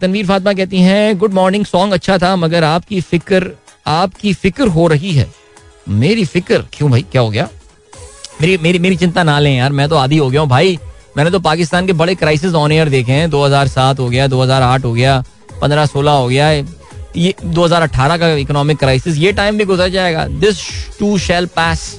[0.00, 3.50] Tanveer Fatima कहती हैं good morning song अच्छा था, मगर आपकी फ़िक्र
[3.86, 5.26] आपकी फ़िक्र हो रही है.
[5.88, 6.64] मेरी फ़िक्र?
[6.72, 7.02] क्यों भाई?
[7.12, 7.48] क्या हो गया?
[8.40, 10.78] मेरी मेरी मेरी चिंता ना लें यार, मैं तो आदि हो गया हूँ भाई।
[11.16, 14.92] मैंने तो पाकिस्तान के बड़े क्राइसिस ऑन एयर देखे हैं। 2007 हो गया 2008 हो
[14.92, 15.22] गया
[15.62, 16.50] 15 16 हो गया
[17.16, 20.58] ये 2018 का इकोनॉमिक क्राइसिस ये टाइम भी गुजर जाएगा। This
[20.98, 21.92] too shall pass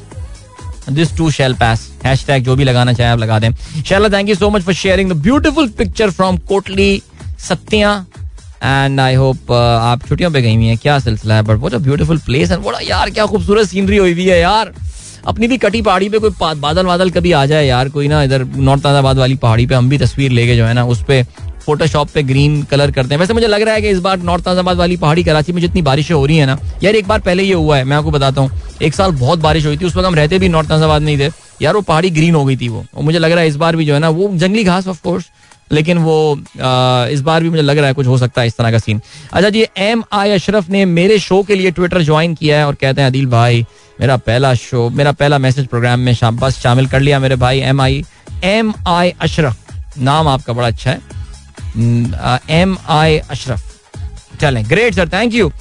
[0.89, 3.49] this too shall pass hash जो भी लगाना चाहे आप लगा दें।
[3.81, 7.01] Shaila thank you so much for sharing the beautiful picture from Kotli
[7.39, 7.93] Satya.
[8.63, 11.41] And I hope आप छुट्टियों पे गई हुई हैं। क्या सिलसिला है?
[11.41, 14.73] बट वो जो ब्यूटीफुल प्लेस है यार, क्या खूबसूरत सीनरी हुई हुई है यार।
[15.28, 18.43] अपनी भी कटी पहाड़ी पे कोई बादल बादल कभी आ जाए यार, कोई ना, इधर
[18.45, 21.23] नॉर्थ आजाबाद वाली पहाड़ी पे हम भी तस्वीर लेके जो है ना, उस पर
[21.65, 24.47] फोटोशॉप पे ग्रीन कलर करते हैं। वैसे मुझे लग रहा है कि इस बार नॉर्थ
[24.47, 27.43] आजाबाद वाली पहाड़ी कराची में जितनी बारिशें हो रही है ना, यार एक बार पहले
[27.43, 28.51] ये हुआ है, मैं आपको बताता हूँ,
[28.82, 31.30] एक साल बहुत बारिश हुई थी, उस वक्त हम रहते भी नॉर्थ आजाबाद नहीं थे।
[31.61, 33.76] यार वो पहाड़ी ग्रीन हो गई थी वो, और मुझे लग रहा है इस बार
[33.76, 35.30] भी जो है ना, वो जंगली घास ऑफ़ कोर्स
[35.72, 36.39] लेकिन वो
[37.11, 39.01] इस बार भी मुझे लग रहा है कुछ हो सकता है इस तरह का सीन
[39.34, 42.76] अच्छा जी एम आई अशरफ ने मेरे शो के लिए ट्विटर ज्वाइन किया है और
[42.76, 43.66] कहते हैं, अदिल भाई,
[43.99, 47.82] मेरा पहला शो मेरा पहला मैसेज प्रोग्राम में बस शामिल कर लिया मेरे भाई M
[47.82, 48.03] I
[48.43, 49.57] M I Ashraf
[49.99, 50.99] नाम आपका बड़ा अच्छा है।
[52.49, 53.72] एम आई अशरफ
[54.41, 55.51] चलें great sir thank you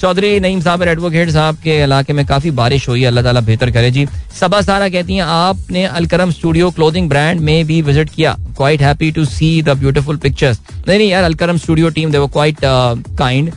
[0.00, 3.70] Chaudhry Naeem sahab advocate sahab के इलाके में काफ़ी बारिश हुई है। अल्लाह ताला बेहतर
[3.70, 4.06] करे जी।
[4.40, 9.10] सबा सारा कहती हैं, आपने अलकरम स्टूडियो क्लोथिंग ब्रांड में भी विज़िट किया। Quite happy
[9.12, 12.56] to see the beautiful pictures नहीं नहीं यार, Alkaram studio team they were quite
[13.18, 13.52] kind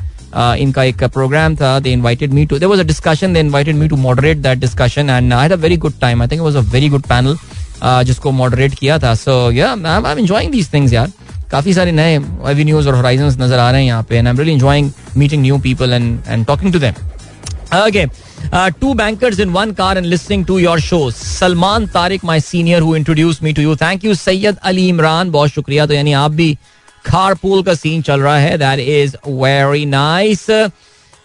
[0.59, 3.87] इनका एक प्रोग्राम था they invited me to there was a discussion they invited me
[3.87, 6.61] to moderate that discussion and I had a very good time I think was a
[6.73, 7.37] very good panel
[8.05, 11.11] जिसको moderate किया था। So yeah I am enjoying these things यार।
[11.51, 12.15] काफ़ी सारे नए
[12.51, 15.41] avenues और horizons नज़र आ रहे हैं यहाँ पे and I am really enjoying meeting
[15.41, 16.93] new people and and talking to them.
[18.53, 21.09] Uh, two bankers in one car and listening to your show.
[21.11, 23.75] Salman Tariq, my senior, who introduced me to you.
[23.75, 25.31] Thank you, Sayyid Ali Imran.
[25.31, 26.53] बहुत शुक्रिया तो यानी आप भी
[27.05, 30.45] carpool का scene चल रहा है that is very nice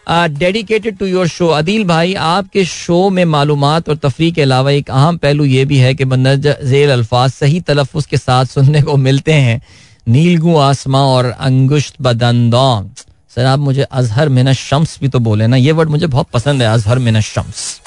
[0.08, 4.90] dedicated to your show Adeel भाई आपके शो में मालूम और तफरी के अलावा एक
[4.90, 8.96] अहम पहलू ये भी है कि मंदर झेल अल्फाज सही तलफ़ के साथ सुनने को
[8.96, 9.60] मिलते हैं
[10.06, 12.90] नीलगू आसमा और अंगुश्त बदंदौन
[13.30, 16.62] सर, आप मुझे अजहर मिन शम्स भी तो बोले ना, ये वर्ड मुझे बहुत पसंद
[16.62, 17.80] है, अजहर मिन शम्स।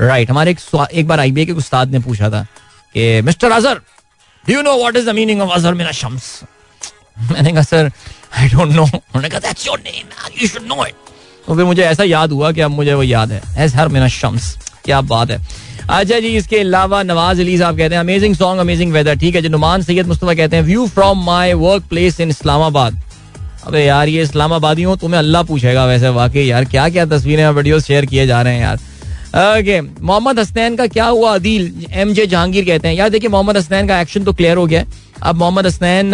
[0.00, 2.42] राइट हमारे एक एक बार आईबीए के उस्ताद ने पूछा था
[2.94, 3.78] कि, mister Azhar
[4.44, 6.40] do you know what is the meaning of Azhar min Shams?
[7.30, 7.90] मैंने कहा, सर
[8.38, 10.06] आई डोंट नो उन्होंने कहा that's your name
[10.42, 10.94] you should know it
[11.46, 14.56] तो फिर मुझे ऐसा याद हुआ कि अब मुझे वो याद है, अजहर मिन शम्स.
[14.84, 15.38] क्या बात है।
[15.90, 19.42] अच्छा जी, इसके अलावा नवाज़ अली साहब कहते हैं अमेजिंग सॉन्ग अमेजिंग वेदर ठीक है,
[19.42, 23.00] जो नुमान सैयद मुस्तफ़ा कहते हैं view from my work place in Islamabad
[23.66, 27.54] अबे यार, ये इस्लामाबादी हो, तुम्हें अल्लाह पूछेगा वैसे, वाकई यार क्या क्या तस्वीरें और
[27.54, 28.78] वीडियो शेयर किए जा रहे हैं यार।
[29.58, 31.70] ओके, मोहम्मद हसनैन का क्या हुआ, अदील?
[31.92, 34.84] एम जे जहांगीर कहते हैं, यार देखिए, मोहम्मद हसनैन का एक्शन तो क्लियर हो गया
[35.22, 36.12] अब मोहम्मद हसनैन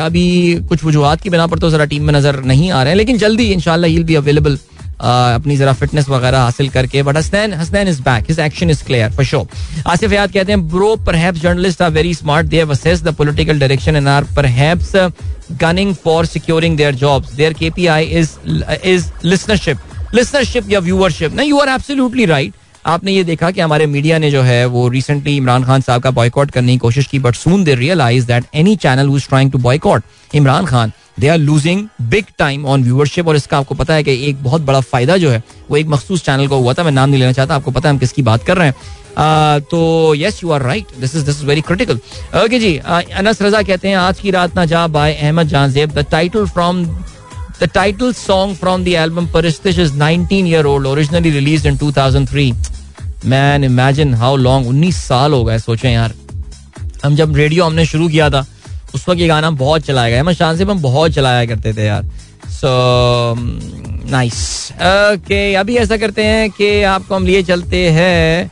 [0.00, 2.96] अभी कुछ वजूहत की बिना पर तो जरा टीम में नज़र नहीं आ रहे हैं,
[2.98, 4.58] लेकिन जल्दी, इंशाल्लाह ही बी अवेलेबल
[5.00, 9.10] अपनी जरा फिटनेस वगैरह हासिल करके but Hasnain Hasnain is back his action is clear
[9.12, 9.46] for show
[9.86, 13.58] Asif, याद कहते हैं bro perhaps journalist are very smart they have assess the political
[13.58, 14.96] direction and are perhaps
[15.60, 17.32] gunning for securing their jobs.
[17.38, 18.30] Their kpi is
[18.84, 19.78] is listenership.
[20.14, 22.52] Listenership या viewership ना you are absolutely right
[22.86, 26.10] आपने ये देखा कि हमारे media ने जो है, वो रिसेंटली इमरान खान साहब का
[26.10, 29.58] बॉयकॉट करने की कोशिश की but soon they realise that any channel who's trying to
[29.58, 30.02] boycott
[30.34, 34.12] Imran Khan they are losing big time on viewership और इसका आपको पता है कि
[34.28, 37.10] एक बहुत बड़ा फ़ायदा जो है वो एक मखसूस चैनल को हुआ था। मैं नाम
[37.10, 40.50] नहीं लेना चाहता आपको पता है हम किसकी बात कर रहे हैं। तो yes you
[40.50, 42.00] are right this is this is very critical
[42.44, 46.06] okay जी अनस रजा कहते हैं आज की रात ना जा by Ahmed Jahanzeb the
[46.10, 46.86] title from
[47.56, 52.46] The title song from the album Paristish is 19 year old, originally released in 2003.
[53.32, 56.14] Man, imagine how long, 19 साल हो गए सोचें यार।
[57.04, 58.44] हम जब रेडियो हमने शुरू किया था
[58.94, 61.86] उस वक्त ये गाना बहुत चलाया गया। मैं शान से हम बहुत चलाया करते थे
[61.86, 62.04] यार।
[62.50, 62.68] सो
[64.10, 64.42] नाइस
[64.72, 68.50] ओके अभी ऐसा करते हैं कि आपको हम लिए चलते हैं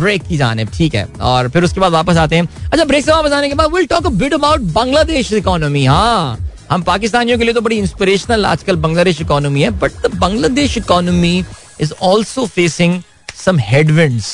[0.00, 1.04] ब्रेक की जाने ठीक है?
[1.20, 3.86] और फिर उसके बाद वापस आते हैं। अच्छा ब्रेक से वापस आने के बाद will
[3.86, 6.38] talk bit about Bangladesh economy हाँ।
[6.70, 11.44] हम पाकिस्तानियों के लिए तो बड़ी इंस्पिरेशनल आजकल बांग्लादेश इकोनॉमी है but the Bangladesh economy
[11.80, 13.00] is also facing
[13.36, 14.26] some headwinds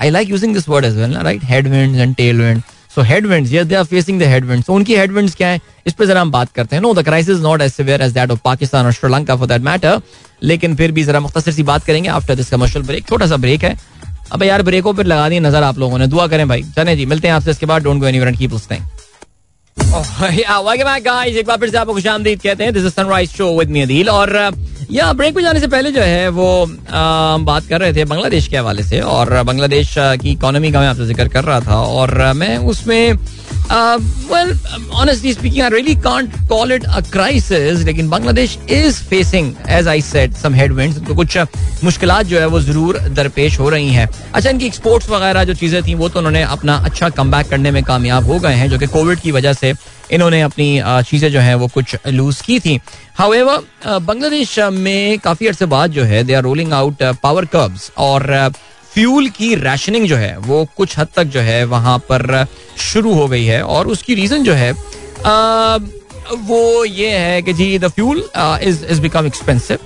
[0.00, 2.62] I like using this word as well right headwinds and tailwind
[2.94, 5.60] so headwinds yes they are facing the headwinds so उनकी headwinds क्या है?
[5.86, 8.30] इस पर जरा हम बात करते हैं। No the crisis not as severe as that
[8.30, 10.00] of Pakistan और श्रीलंका फॉर दैट मैटर
[10.42, 13.64] लेकिन फिर भी जरा मुख्तर सी बात करेंगे आफ्टर दिस कमर्शियल ब्रेक छोटा सा ब्रेक
[13.64, 13.76] है।
[14.32, 17.06] अब यार ब्रेकों पर लगा दी नज़र आप लोगों ने। दुआ करें भाई। चले जी,
[17.06, 18.54] मिलते हैं आपसे इसके बाद। Don't go and keep
[19.80, 23.70] listening एक बार फिर से आपको खुश आमदीद कहते हैं। This is Sunrise show with
[23.70, 24.52] me और
[24.90, 28.48] या ब्रेक पे जाने से पहले जो है, वो हम बात कर रहे थे बांग्लादेश
[28.48, 32.32] के हवाले से और बांग्लादेश की इकोनॉमी का मैं आपसे ज़िक्र कर रहा था और
[32.32, 33.16] मैं उसमें
[33.70, 34.58] well
[34.92, 40.00] honestly speaking I really can't call it a crisis लेकिन Bangladesh is facing as I
[40.02, 41.38] said some headwinds तो कुछ
[41.84, 45.82] मुश्किलात जो है वो ज़रूर दरपेश हो रही हैं। अच्छा इनकी एक्सपोर्ट्स वगैरह जो चीज़ें
[45.82, 48.86] थी, वो तो उन्होंने अपना अच्छा कम करने में कामयाब हो गए हैं, जो कि
[48.86, 49.72] कोविड की वजह से
[50.12, 52.78] इन्होंने अपनी चीज़ें जो है वो कुछ लूज की थी।
[53.18, 58.30] हाउएवर बांग्लादेश में काफ़ी अर्से बाद जो है they are rolling out power curbs और
[58.94, 62.46] फ्यूल की रैशनिंग जो है वो कुछ हद तक जो है वहाँ पर
[62.82, 65.76] शुरू हो गई है और उसकी रीजन जो है आ,
[66.40, 68.22] वो ये है कि जी the fuel
[68.62, 69.78] is is become expensive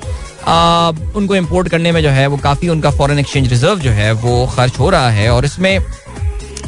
[1.17, 4.47] उनको इम्पोर्ट करने में जो है वो काफ़ी उनका फॉरेन एक्सचेंज रिज़र्व जो है वो
[4.47, 5.79] खर्च हो रहा है और इसमें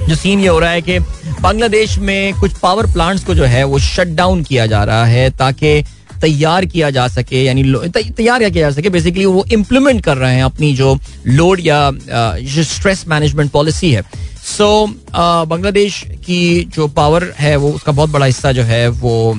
[0.08, 0.98] जो सीन ये हो रहा है कि
[1.40, 5.30] बांग्लादेश में कुछ पावर प्लांट्स को जो है वो शट डाउन किया जा रहा है
[5.30, 5.82] ताकि
[6.20, 10.44] तैयार किया जा सके, यानी तैयार किया जा सके बेसिकली वो इम्प्लीमेंट कर रहे हैं
[10.44, 10.96] अपनी जो
[11.26, 14.02] लोड या जो स्ट्रेस मैनेजमेंट पॉलिसी है।
[14.46, 19.32] सो बांग्लादेश की जो पावर है, वो उसका बहुत बड़ा हिस्सा जो है, वो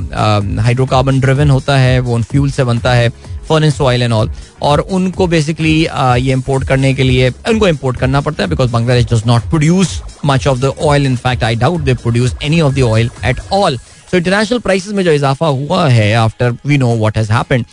[0.62, 3.10] हाइड्रोकार्बन ड्रिवन होता है, वो उन फ्यूल से बनता है
[3.50, 4.30] फर्नेस ऑयल एंड ऑल
[4.62, 9.06] और उनको बेसिकली ये इम्पोर्ट करने के लिए, उनको इम्पोर्ट करना पड़ता है because Bangladesh
[9.14, 12.76] does not produce much of the oil in fact I doubt they produce any of
[12.76, 13.80] the oil at all
[14.12, 17.66] so international prices में जो इजाफा हुआ है after we know what has happened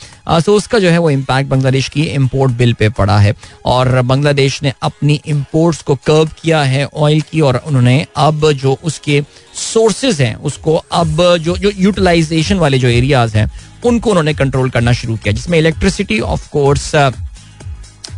[0.45, 3.35] so उसका जो है वो impact Bangladesh की इम्पोर्ट बिल पे पड़ा है।
[3.67, 8.77] और बांग्लादेश ने अपनी इम्पोर्ट्स को कर्व किया है ऑयल की, और उन्होंने अब जो
[8.85, 9.23] उसके
[9.55, 13.51] सोर्सेज हैं, उसको अब जो जो यूटिलाइजेशन वाले जो एरियाज़ हैं,
[13.85, 16.95] उनको उन्होंने कंट्रोल करना शुरू किया, जिसमें इलेक्ट्रिसिटी ऑफ़ कोर्स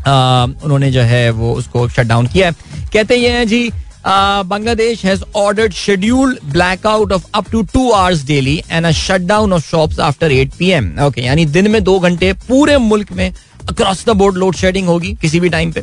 [0.07, 2.55] उन्होंने जो है वो उसको शट डाउन किया है।
[2.93, 3.71] कहते हैं जी
[4.09, 9.99] has ordered scheduled blackout of up to two hours daily and a shutdown of shops
[10.01, 13.33] after 8 PM okay यानी दिन में दो घंटे पूरे मुल्क में
[13.69, 15.83] across the board load shedding होगी किसी भी टाइम पे।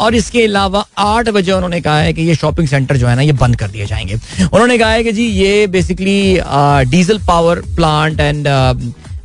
[0.00, 3.22] और इसके अलावा आठ बजे उन्होंने कहा है कि ये शॉपिंग सेंटर जो है ना,
[3.22, 4.14] ये बंद कर दिए जाएँगे।
[4.44, 6.38] उन्होंने कहा है कि जी, ये basically
[6.90, 8.48] diesel power plant and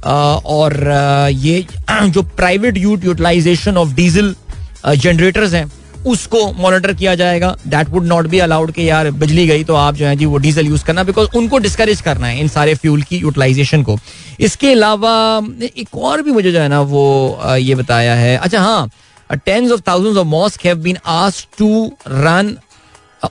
[0.06, 1.66] और ये
[2.10, 4.36] जो प्राइवेट यूट यूटिलाइजेशन ऑफ़ डीजल
[4.88, 5.66] जनरेटर्स हैं
[6.08, 9.95] उसको मॉनिटर किया जाएगा। That would not be allowed कि यार बिजली गई तो आप
[9.95, 13.01] जो है जी वो डीजल यूज़ करना बिकॉज़ उनको डिस्करेज करना है इन सारे फ्यूल
[13.01, 13.97] की यूटिलाइजेशन को।
[14.39, 15.41] इसके अलावा,
[15.78, 18.89] एक और भी मुझे जो है ना वो ये बताया है। अच्छा हाँ
[19.36, 22.55] tens of thousands of mosque have been asked to run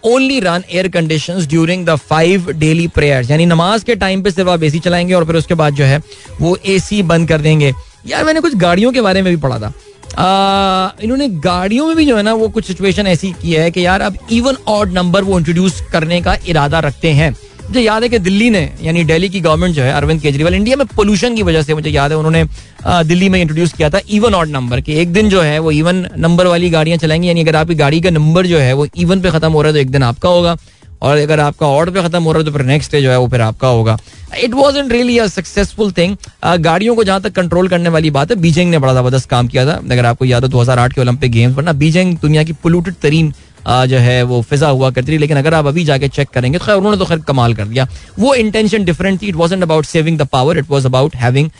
[0.05, 4.51] only run air condition during the five daily prayers यानी नमाज़ के टाइम पे सिर्फ़
[4.51, 6.01] आप एसी चलाएँगे और फिर उसके बाद जो है
[6.41, 7.73] वो एसी बंद कर देंगे।
[8.07, 9.73] यार मैंने कुछ गाड़ियों के बारे में भी पढ़ा था।
[10.19, 14.01] इन्होंने गाड़ियों में भी जो है ना, वो कुछ सिचुएशन ऐसी की है कि यार,
[14.01, 17.31] अब इवन ऑड नंबर वो इंट्रोड्यूस करने का इरादा रखते हैं।
[17.69, 20.77] मुझे याद है कि दिल्ली ने, यानी दिल्ली की गवर्नमेंट जो है, अरविंद केजरीवाल, इंडिया
[20.77, 22.45] में पोल्यूशन की वजह से मुझे याद है, उन्होंने
[22.87, 26.07] दिल्ली में इंट्रोड्यूस किया था इवन ऑड नंबर कि एक दिन जो है, वो इवन
[26.19, 29.31] नंबर वाली गाड़ियाँ चलाएँगी, यानी अगर आपकी गाड़ी का नंबर जो है, वो इवन पे
[29.31, 30.57] खत्म हो रहा है तो एक दिन आपका होगा।
[31.03, 33.19] और अगर आपका ऑर्डर पे खत्म हो रहा है तो फिर नेक्स्ट डे जो है
[33.19, 33.99] वो फिर आपका होगा।
[34.35, 36.17] It was in really successful thing
[36.61, 39.67] गाड़ियों को जहाँ तक कंट्रोल करने वाली बात है बीजिंग ने बड़ा ज़बरदस्त काम किया
[39.67, 42.95] था। अगर आपको याद हो 2008 के ओलंपिक गेम्स पर ना बीजिंग दुनिया की पोल्यूटेड
[43.03, 43.33] तरीन
[43.69, 46.75] जो है वो फिजा हुआ करती थी। लेकिन अगर आप अभी जाके चेक करेंगे, खैर,
[46.77, 47.87] उन्होंने तो खैर कमाल कर दिया।
[48.19, 51.51] वो इंटेंशन डिफरेंट थी। It was about saving the power it was about having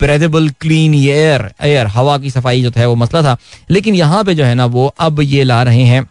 [0.00, 3.36] breathable clean air air हवा की सफ़ाई जो था वो मसला था।
[3.70, 6.08] लेकिन यहाँ पे जो है ना, वो अब ये ला रहे हैं।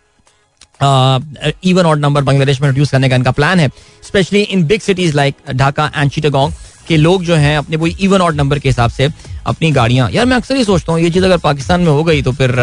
[0.82, 3.70] इवन ऑड नंबर बांग्लादेश में रिड्यूस करने का इनका प्लान है
[4.08, 6.54] specially in big cities like Dhaka and Chittagong
[6.88, 9.10] के लोग जो हैं अपने वही इवन ऑड नंबर के हिसाब से
[9.46, 12.22] अपनी गाड़ियाँ। यार मैं अक्सर ही सोचता हूँ ये चीज़ अगर पाकिस्तान में हो गई
[12.22, 12.56] तो फिर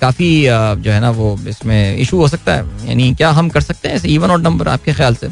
[0.00, 3.88] काफ़ी जो है ना वो इसमें इशू हो सकता है। यानी क्या हम कर सकते
[3.88, 5.28] हैं ऐसे इवन ऑड नंबर आपके ख्याल से?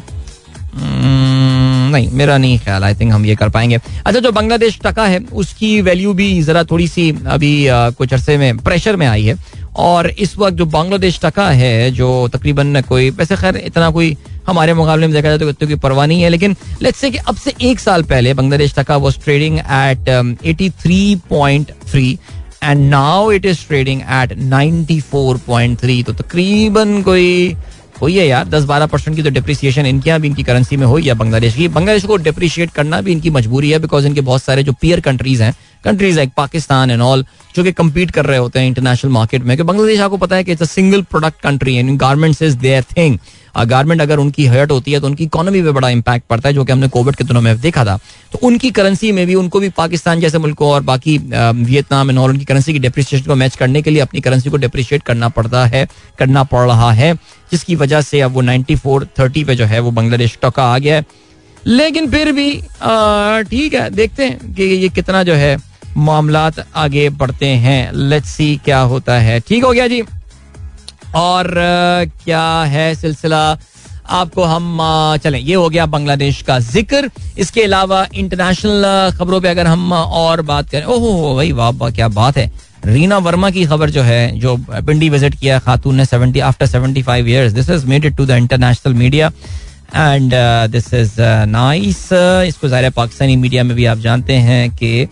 [0.71, 1.30] Hmm,
[1.91, 5.19] नहीं, मेरा नहीं ख्याल आई थिंक हम ये कर पाएँगे। अच्छा जो बांग्लादेश टका है,
[5.33, 9.37] उसकी वैल्यू भी ज़रा थोड़ी सी अभी कुछ अरसे में प्रेशर में आई है।
[9.77, 14.15] और इस वक्त जो बांग्लादेश टका है, जो तकरीबन कोई, वैसे खैर, इतना कोई
[14.47, 17.17] हमारे मुकाबले में देखा जाए तो इतनी कोई परवाह नहीं है, लेकिन लेट्स से कि
[17.19, 20.09] अब से एक साल पहले Bangladesh taka was trading at
[20.45, 22.17] eighty three point three
[22.63, 27.55] and now it is trading at ninety four point three तो तकरीबन कोई
[28.01, 30.85] हुई है यार, दस बारह परसेंट की तो डिप्रिसिएशन इनके यहाँ भी इनकी करेंसी में
[30.85, 34.43] हुई है बांग्लादेश की। बांग्लादेश को डिप्रिशिएट करना भी इनकी मजबूरी है बिकॉज़ इनके बहुत
[34.43, 37.25] सारे जो पियर कंट्रीज़ हैं countries like Pakistan and all
[37.55, 40.51] जो कि कम्पीट कर रहे होते हैं इंटरनेशनल मार्केट में बांग्लादेश आपको पता है कि
[40.51, 43.17] it's a single product country and garments is their thing
[43.67, 46.63] garment अगर उनकी हर्ट होती है तो उनकी इकोनॉमी पे बड़ा इंपैक्ट पड़ता है, जो
[46.65, 47.97] कि हमने कोविड के दिनों में देखा था।
[48.33, 52.29] तो उनकी करेंसी में भी, उनको भी पाकिस्तान जैसे मुल्कों और बाकी वियतनाम एंड ऑल
[52.29, 55.65] उनकी करेंसी की डिप्रिशिएशन को मैच करने के लिए अपनी करेंसी को डिप्रिशिएट करना पड़ता
[55.65, 55.87] है,
[56.19, 57.13] करना पड़ रहा है।
[57.51, 60.77] जिसकी वजह से अब वो नाइनटी फोर थर्टी पे जो है वो बांग्लादेश टका आ
[60.77, 61.05] गया है।
[61.65, 62.51] लेकिन फिर भी
[63.49, 65.57] ठीक है, देखते हैं कि ये कितना जो है
[65.97, 70.01] मामला आगे बढ़ते हैं। लेट्स सी क्या होता है। ठीक हो गया जी।
[71.15, 71.53] और
[72.23, 73.57] क्या है सिलसिला?
[74.11, 74.77] आपको हम
[75.23, 80.41] चलें। ये हो गया बांग्लादेश का ज़िक्र। इसके अलावा इंटरनेशनल खबरों पे अगर हम और
[80.43, 82.51] बात करें, ओहो भाई वाह वाह, क्या बात है।
[82.85, 87.01] रीना वर्मा की खबर जो है, जो पिंडी विज़िट किया खातून ने, seventy after seventy
[87.03, 89.31] five years this is made it to the international media
[89.95, 90.33] and
[90.71, 91.15] this is
[91.47, 92.07] nice
[92.47, 95.07] इसको ज़ाहिर पाकिस्तानी मीडिया में भी आप जानते हैं कि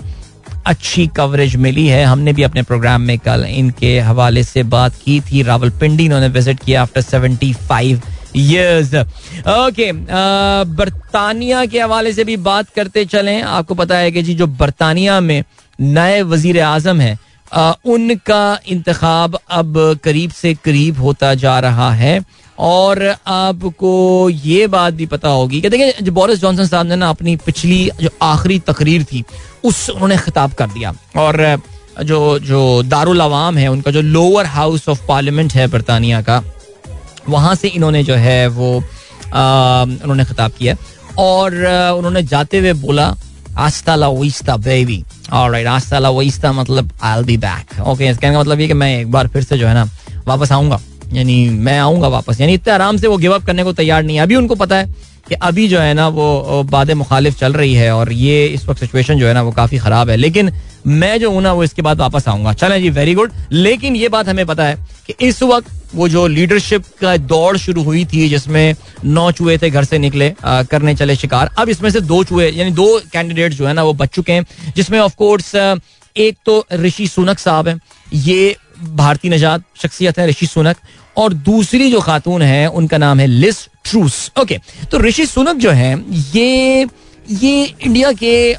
[0.68, 5.20] अच्छी कवरेज मिली है। हमने भी अपने प्रोग्राम में कल इनके हवाले से बात की
[5.22, 8.02] थी। रावलपिंडी इन्होंने विज़िट किया after seventy five
[8.36, 14.34] years okay बरतानिया के हवाले से भी बात करते चलें। आपको पता है कि जी,
[14.34, 15.44] जो बरतानिया में
[15.80, 17.18] नए वज़ीर आज़म है
[17.86, 22.20] उनका इंतखब अब करीब से करीब होता जा रहा है।
[22.60, 27.10] और आपको ये बात भी पता होगी कि देखिए जो बोरिस जॉनसन साहब ने ना
[27.10, 29.24] अपनी पिछली जो आखिरी तकरीर थी
[29.64, 31.62] उस उन्होंने खिताब कर दिया। और
[32.04, 33.22] जो जो दारुल
[33.58, 36.42] है उनका जो लोअर हाउस ऑफ़ पार्लियामेंट है बरतानिया का
[37.30, 38.84] वहाँ से इन्होंने जो है वो
[39.34, 40.76] आ, उन्होंने खिताब किया।
[41.18, 41.56] और
[41.98, 43.14] उन्होंने जाते हुए बोला
[43.60, 45.04] आस्ता ला वईस्ता बेबी
[45.34, 48.68] और राइट आस्ता ला वईस्ता मतलब I'll be back okay कहने का मतलब ये
[48.68, 49.84] कि मैं एक बार फिर से जो है ना,
[50.28, 50.80] वापस आऊँगा।
[51.14, 54.18] यानी मैं आऊँगा वापस। यानी इतने आराम से वो गिव अप करने को तैयार नहीं
[54.18, 54.86] है। अभी उनको पता है
[55.30, 58.80] कि अभी जो है ना, वो बाद मुखालिफ चल रही है और ये इस वक्त
[58.80, 60.52] सिचुएशन जो है ना, वो काफ़ी खराब है। लेकिन
[60.88, 64.10] मैं जो हूँ ना वो इसके बाद वापस आऊँगा। चले जी वेरी गुड लेकिन ये
[64.10, 64.76] बात हमें पता है
[65.08, 68.76] कि इस वक्त वो जो लीडरशिप का दौड़ शुरू हुई थी जिसमें
[69.06, 72.50] नौ चूहे थे घर से निकले आ, करने चले शिकार। अब इसमें से दो चूहे
[72.50, 75.56] यानी दो कैंडिडेट जो है ना वो बच चुके हैं जिसमें ऑफकोर्स
[76.16, 77.78] एक तो ऋषि सुनक साहब है।
[78.16, 80.78] ये भारतीय नजात शख्सियत है ऋषि सुनक।
[81.18, 84.60] और दूसरी जो खातून है उनका नाम है लिस ट्रूस। ओके
[84.92, 85.94] तो ऋषि सुनक जो है
[86.36, 86.88] ये
[87.32, 88.54] ये इंडिया के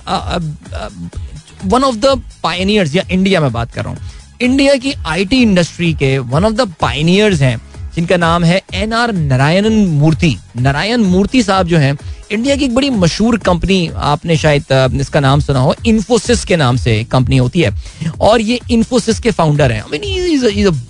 [1.64, 4.08] वन ऑफ़ द पाइनियर्स या इंडिया में बात कर रहा हूँ।
[4.40, 7.60] इंडिया की आईटी इंडस्ट्री के वन ऑफ़ द पाइनियर्स हैं,
[7.94, 11.98] जिनका नाम है एन आर नारायणन मूर्ति नारायण मूर्ति साहब जो हैं
[12.32, 16.76] इंडिया की एक बड़ी मशहूर कंपनी आपने शायद इसका नाम सुना हो इन्फोसिस के नाम
[16.76, 17.70] से कंपनी होती है।
[18.20, 19.84] और ये इन्फोसिस के फाउंडर हैं।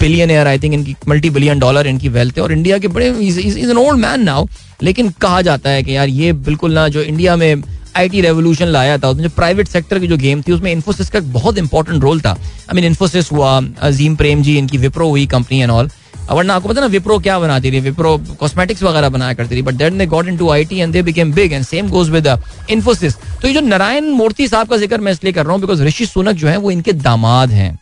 [0.00, 3.58] बिलियन आई थिंक इनकी मल्टी बिलियन डॉलर इनकी वेल्थ है। और इंडिया के बड़े is
[3.60, 4.46] an old man now
[4.82, 7.62] लेकिन कहा जाता है कि यार ये बिल्कुल ना, जो इंडिया में
[7.96, 11.20] आईटी रेवोल्यूशन लाया था, उसमें जो प्राइवेट सेक्टर की जो गेम थी, उसमें इन्फोसिस का
[11.32, 15.60] बहुत इंपॉर्टेंट रोल था। आई मीन इन्फोसिस हुआ अजीम प्रेम जी इनकी विप्रो हुई कंपनी
[15.60, 15.90] एंड ऑल
[16.30, 17.78] वरना आपको पता ना विप्रो क्या बनाती थी?
[17.80, 21.32] विप्रो कॉस्मेटिक्स वगैरह बनाया करती थी but then they got into IT and they became
[21.34, 22.26] big and same goes with
[22.70, 25.82] Infosys तो ये जो नारायण मूर्ति साहब का ज़िक्र मैं इसलिए कर रहा हूँ बिकॉज़
[25.84, 27.72] ऋषि सुनक जो है, वो इनके दामाद हैं।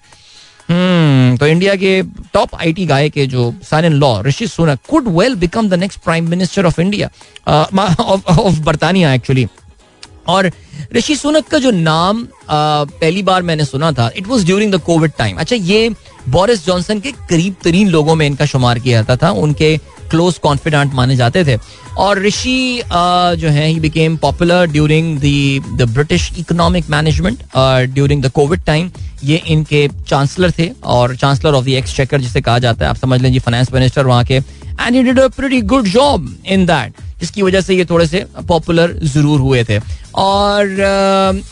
[0.69, 2.01] हम्म तो इंडिया के
[2.33, 6.01] टॉप आईटी गाय के जो son in law Rishi Sunak could well become the next
[6.05, 7.11] prime minister of India
[7.49, 9.47] of बर्तानिया actually
[10.29, 10.51] और
[10.95, 14.81] ऋषि सुनक का जो नाम आ, पहली बार मैंने सुना था it was during the
[14.83, 15.89] COVID time अच्छा ये
[16.29, 19.77] बोरिस जॉनसन के करीब तरीन लोगों में इनका शुमार किया जाता था उनके
[20.11, 21.57] क्लोज कॉन्फिडेंट माने जाते थे।
[21.99, 22.83] और ऋषि
[23.41, 27.43] जो है he became popular during the British economic management
[27.95, 28.91] during the COVID time
[29.25, 33.21] ये इनके चांसलर थे और चांसलर ऑफ़ द एक्सचेकर जिसे कहा जाता है आप समझ
[33.23, 37.08] लें जी फाइनेंस मिनिस्टर वहाँ के। And he did a pretty good job in that
[37.21, 39.79] जिसकी वजह से ये थोड़े से पॉपुलर ज़रूर हुए थे।
[40.19, 40.81] और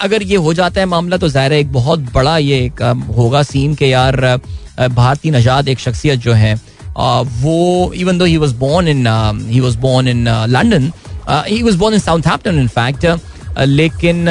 [0.00, 2.82] अगर ये हो जाता है मामला तो ज़ाहिर एक बहुत बड़ा ये एक
[3.16, 4.16] होगा सीन के यार
[4.78, 6.54] भारतीय नजाद एक शख्सियत जो है
[6.96, 9.06] वो even though he was born in
[9.50, 10.90] he was born in London
[11.28, 13.06] he was born in Southampton in fact
[13.58, 14.28] लेकिन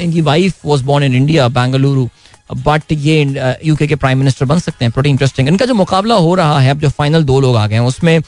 [0.00, 2.06] इनकी wife was born in India Bengaluru
[2.50, 3.22] but ये
[3.64, 6.70] यूके के प्राइम मिनिस्टर बन सकते हैं प्रोटी इंटरेस्टिंग इनका जो मुकाबला हो रहा है
[6.70, 8.20] अब जो फाइनल दो लोग आ गए हैं उसमें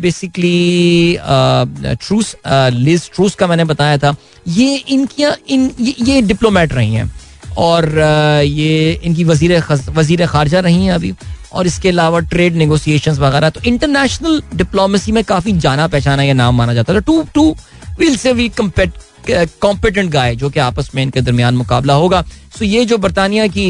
[0.00, 4.14] बेसिकली ट्रूस लिज ट्रूस का मैंने बताया था
[4.48, 5.24] ये इनकी
[5.54, 7.10] इन ये, डिप्लोमेट रही हैं
[7.58, 7.88] और
[8.42, 11.14] ये इनकी वज़ीर वज़ीर खारजा रही हैं अभी
[11.52, 16.56] और इसके अलावा ट्रेड नेगोशिएशन वगैरह तो इंटरनेशनल डिप्लोमेसी में काफ़ी जाना पहचाना यह नाम
[16.56, 17.54] माना जाता है। Two two
[17.98, 18.48] will say we
[19.30, 22.22] competent guy जो कि आपस में इनके दरमियान मुकाबला होगा।
[22.58, 23.68] सो ये जो बरतानिया की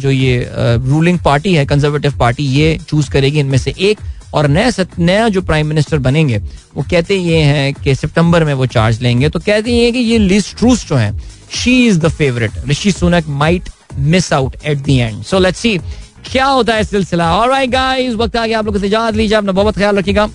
[0.00, 0.48] जो ये
[0.86, 3.98] रूलिंग पार्टी है कंजर्वेटिव पार्टी ये चूज़ करेगी इनमें से एक।
[4.34, 6.38] और नया नया जो प्राइम मिनिस्टर बनेंगे,
[6.76, 10.18] वो कहते ये हैं कि सितंबर में वो चार्ज लेंगे। तो कहते हैं कि ये
[10.18, 11.12] लिस्ट ट्रूस जो है
[11.54, 15.76] she is the favourite Rishi Sunak might miss out at the end so let's see
[16.30, 19.52] क्या होता है सिलसिला। ऑलराइट गाइस वक्त आ गया, आप लोगों से इजाज़त लीजिए, अपना
[19.52, 20.28] बहुत ख्याल रखिएगा।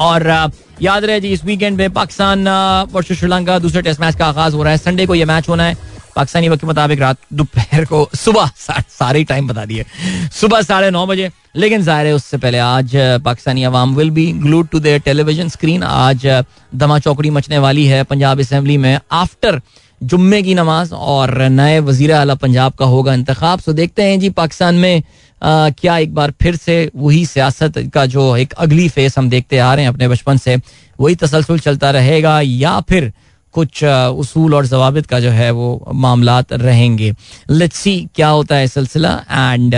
[0.00, 0.50] और
[0.82, 2.48] याद रहे जी, इस वीकेंड में पाकिस्तान
[2.92, 5.64] वर्सेस श्रीलंका दूसरे टेस्ट मैच का आगाज़ हो रहा है। संडे को यह मैच होना
[5.64, 5.76] है।
[6.16, 9.84] पाकिस्तानी वक्त के मुताबिक रात दोपहर को सुबह सारे टाइम बता दिए।
[10.32, 14.68] सुबह साढ़े नौ बजे। लेकिन ज़ाहिर है, उससे पहले आज पाकिस्तानी अवाम will be glued
[14.68, 16.26] to their television screen आज
[16.74, 19.60] दमा चौकड़ी मचने वाली है पंजाब असम्बली में। आफ्टर
[20.00, 24.30] जुम्मे की नमाज़ और नए वज़ीर अला पंजाब का होगा इंतखाब। सो देखते हैं जी,
[24.30, 25.02] पाकिस्तान में
[25.42, 29.74] क्या एक बार फिर से वही सियासत का जो एक अगली फेस हम देखते आ
[29.74, 30.56] रहे हैं अपने बचपन से,
[31.00, 33.12] वही तसलसल चलता रहेगा या फिर
[33.54, 37.12] कुछ उसूल और जवाबित का जो है वो मामला रहेंगे।
[37.50, 39.74] लेट्स सी क्या होता है सिलसिला एंड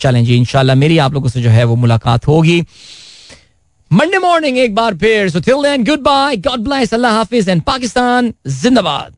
[0.00, 2.60] चलें जी, इंशाल्लाह मेरी आप लोगों से जो है वो मुलाकात होगी।
[3.90, 7.62] मंडे मॉर्निंग एक बार फिर so till then good bye god bless अल्लाह हाफिज एंड
[7.62, 8.32] पाकिस्तान
[8.62, 9.14] जिंदाबाद।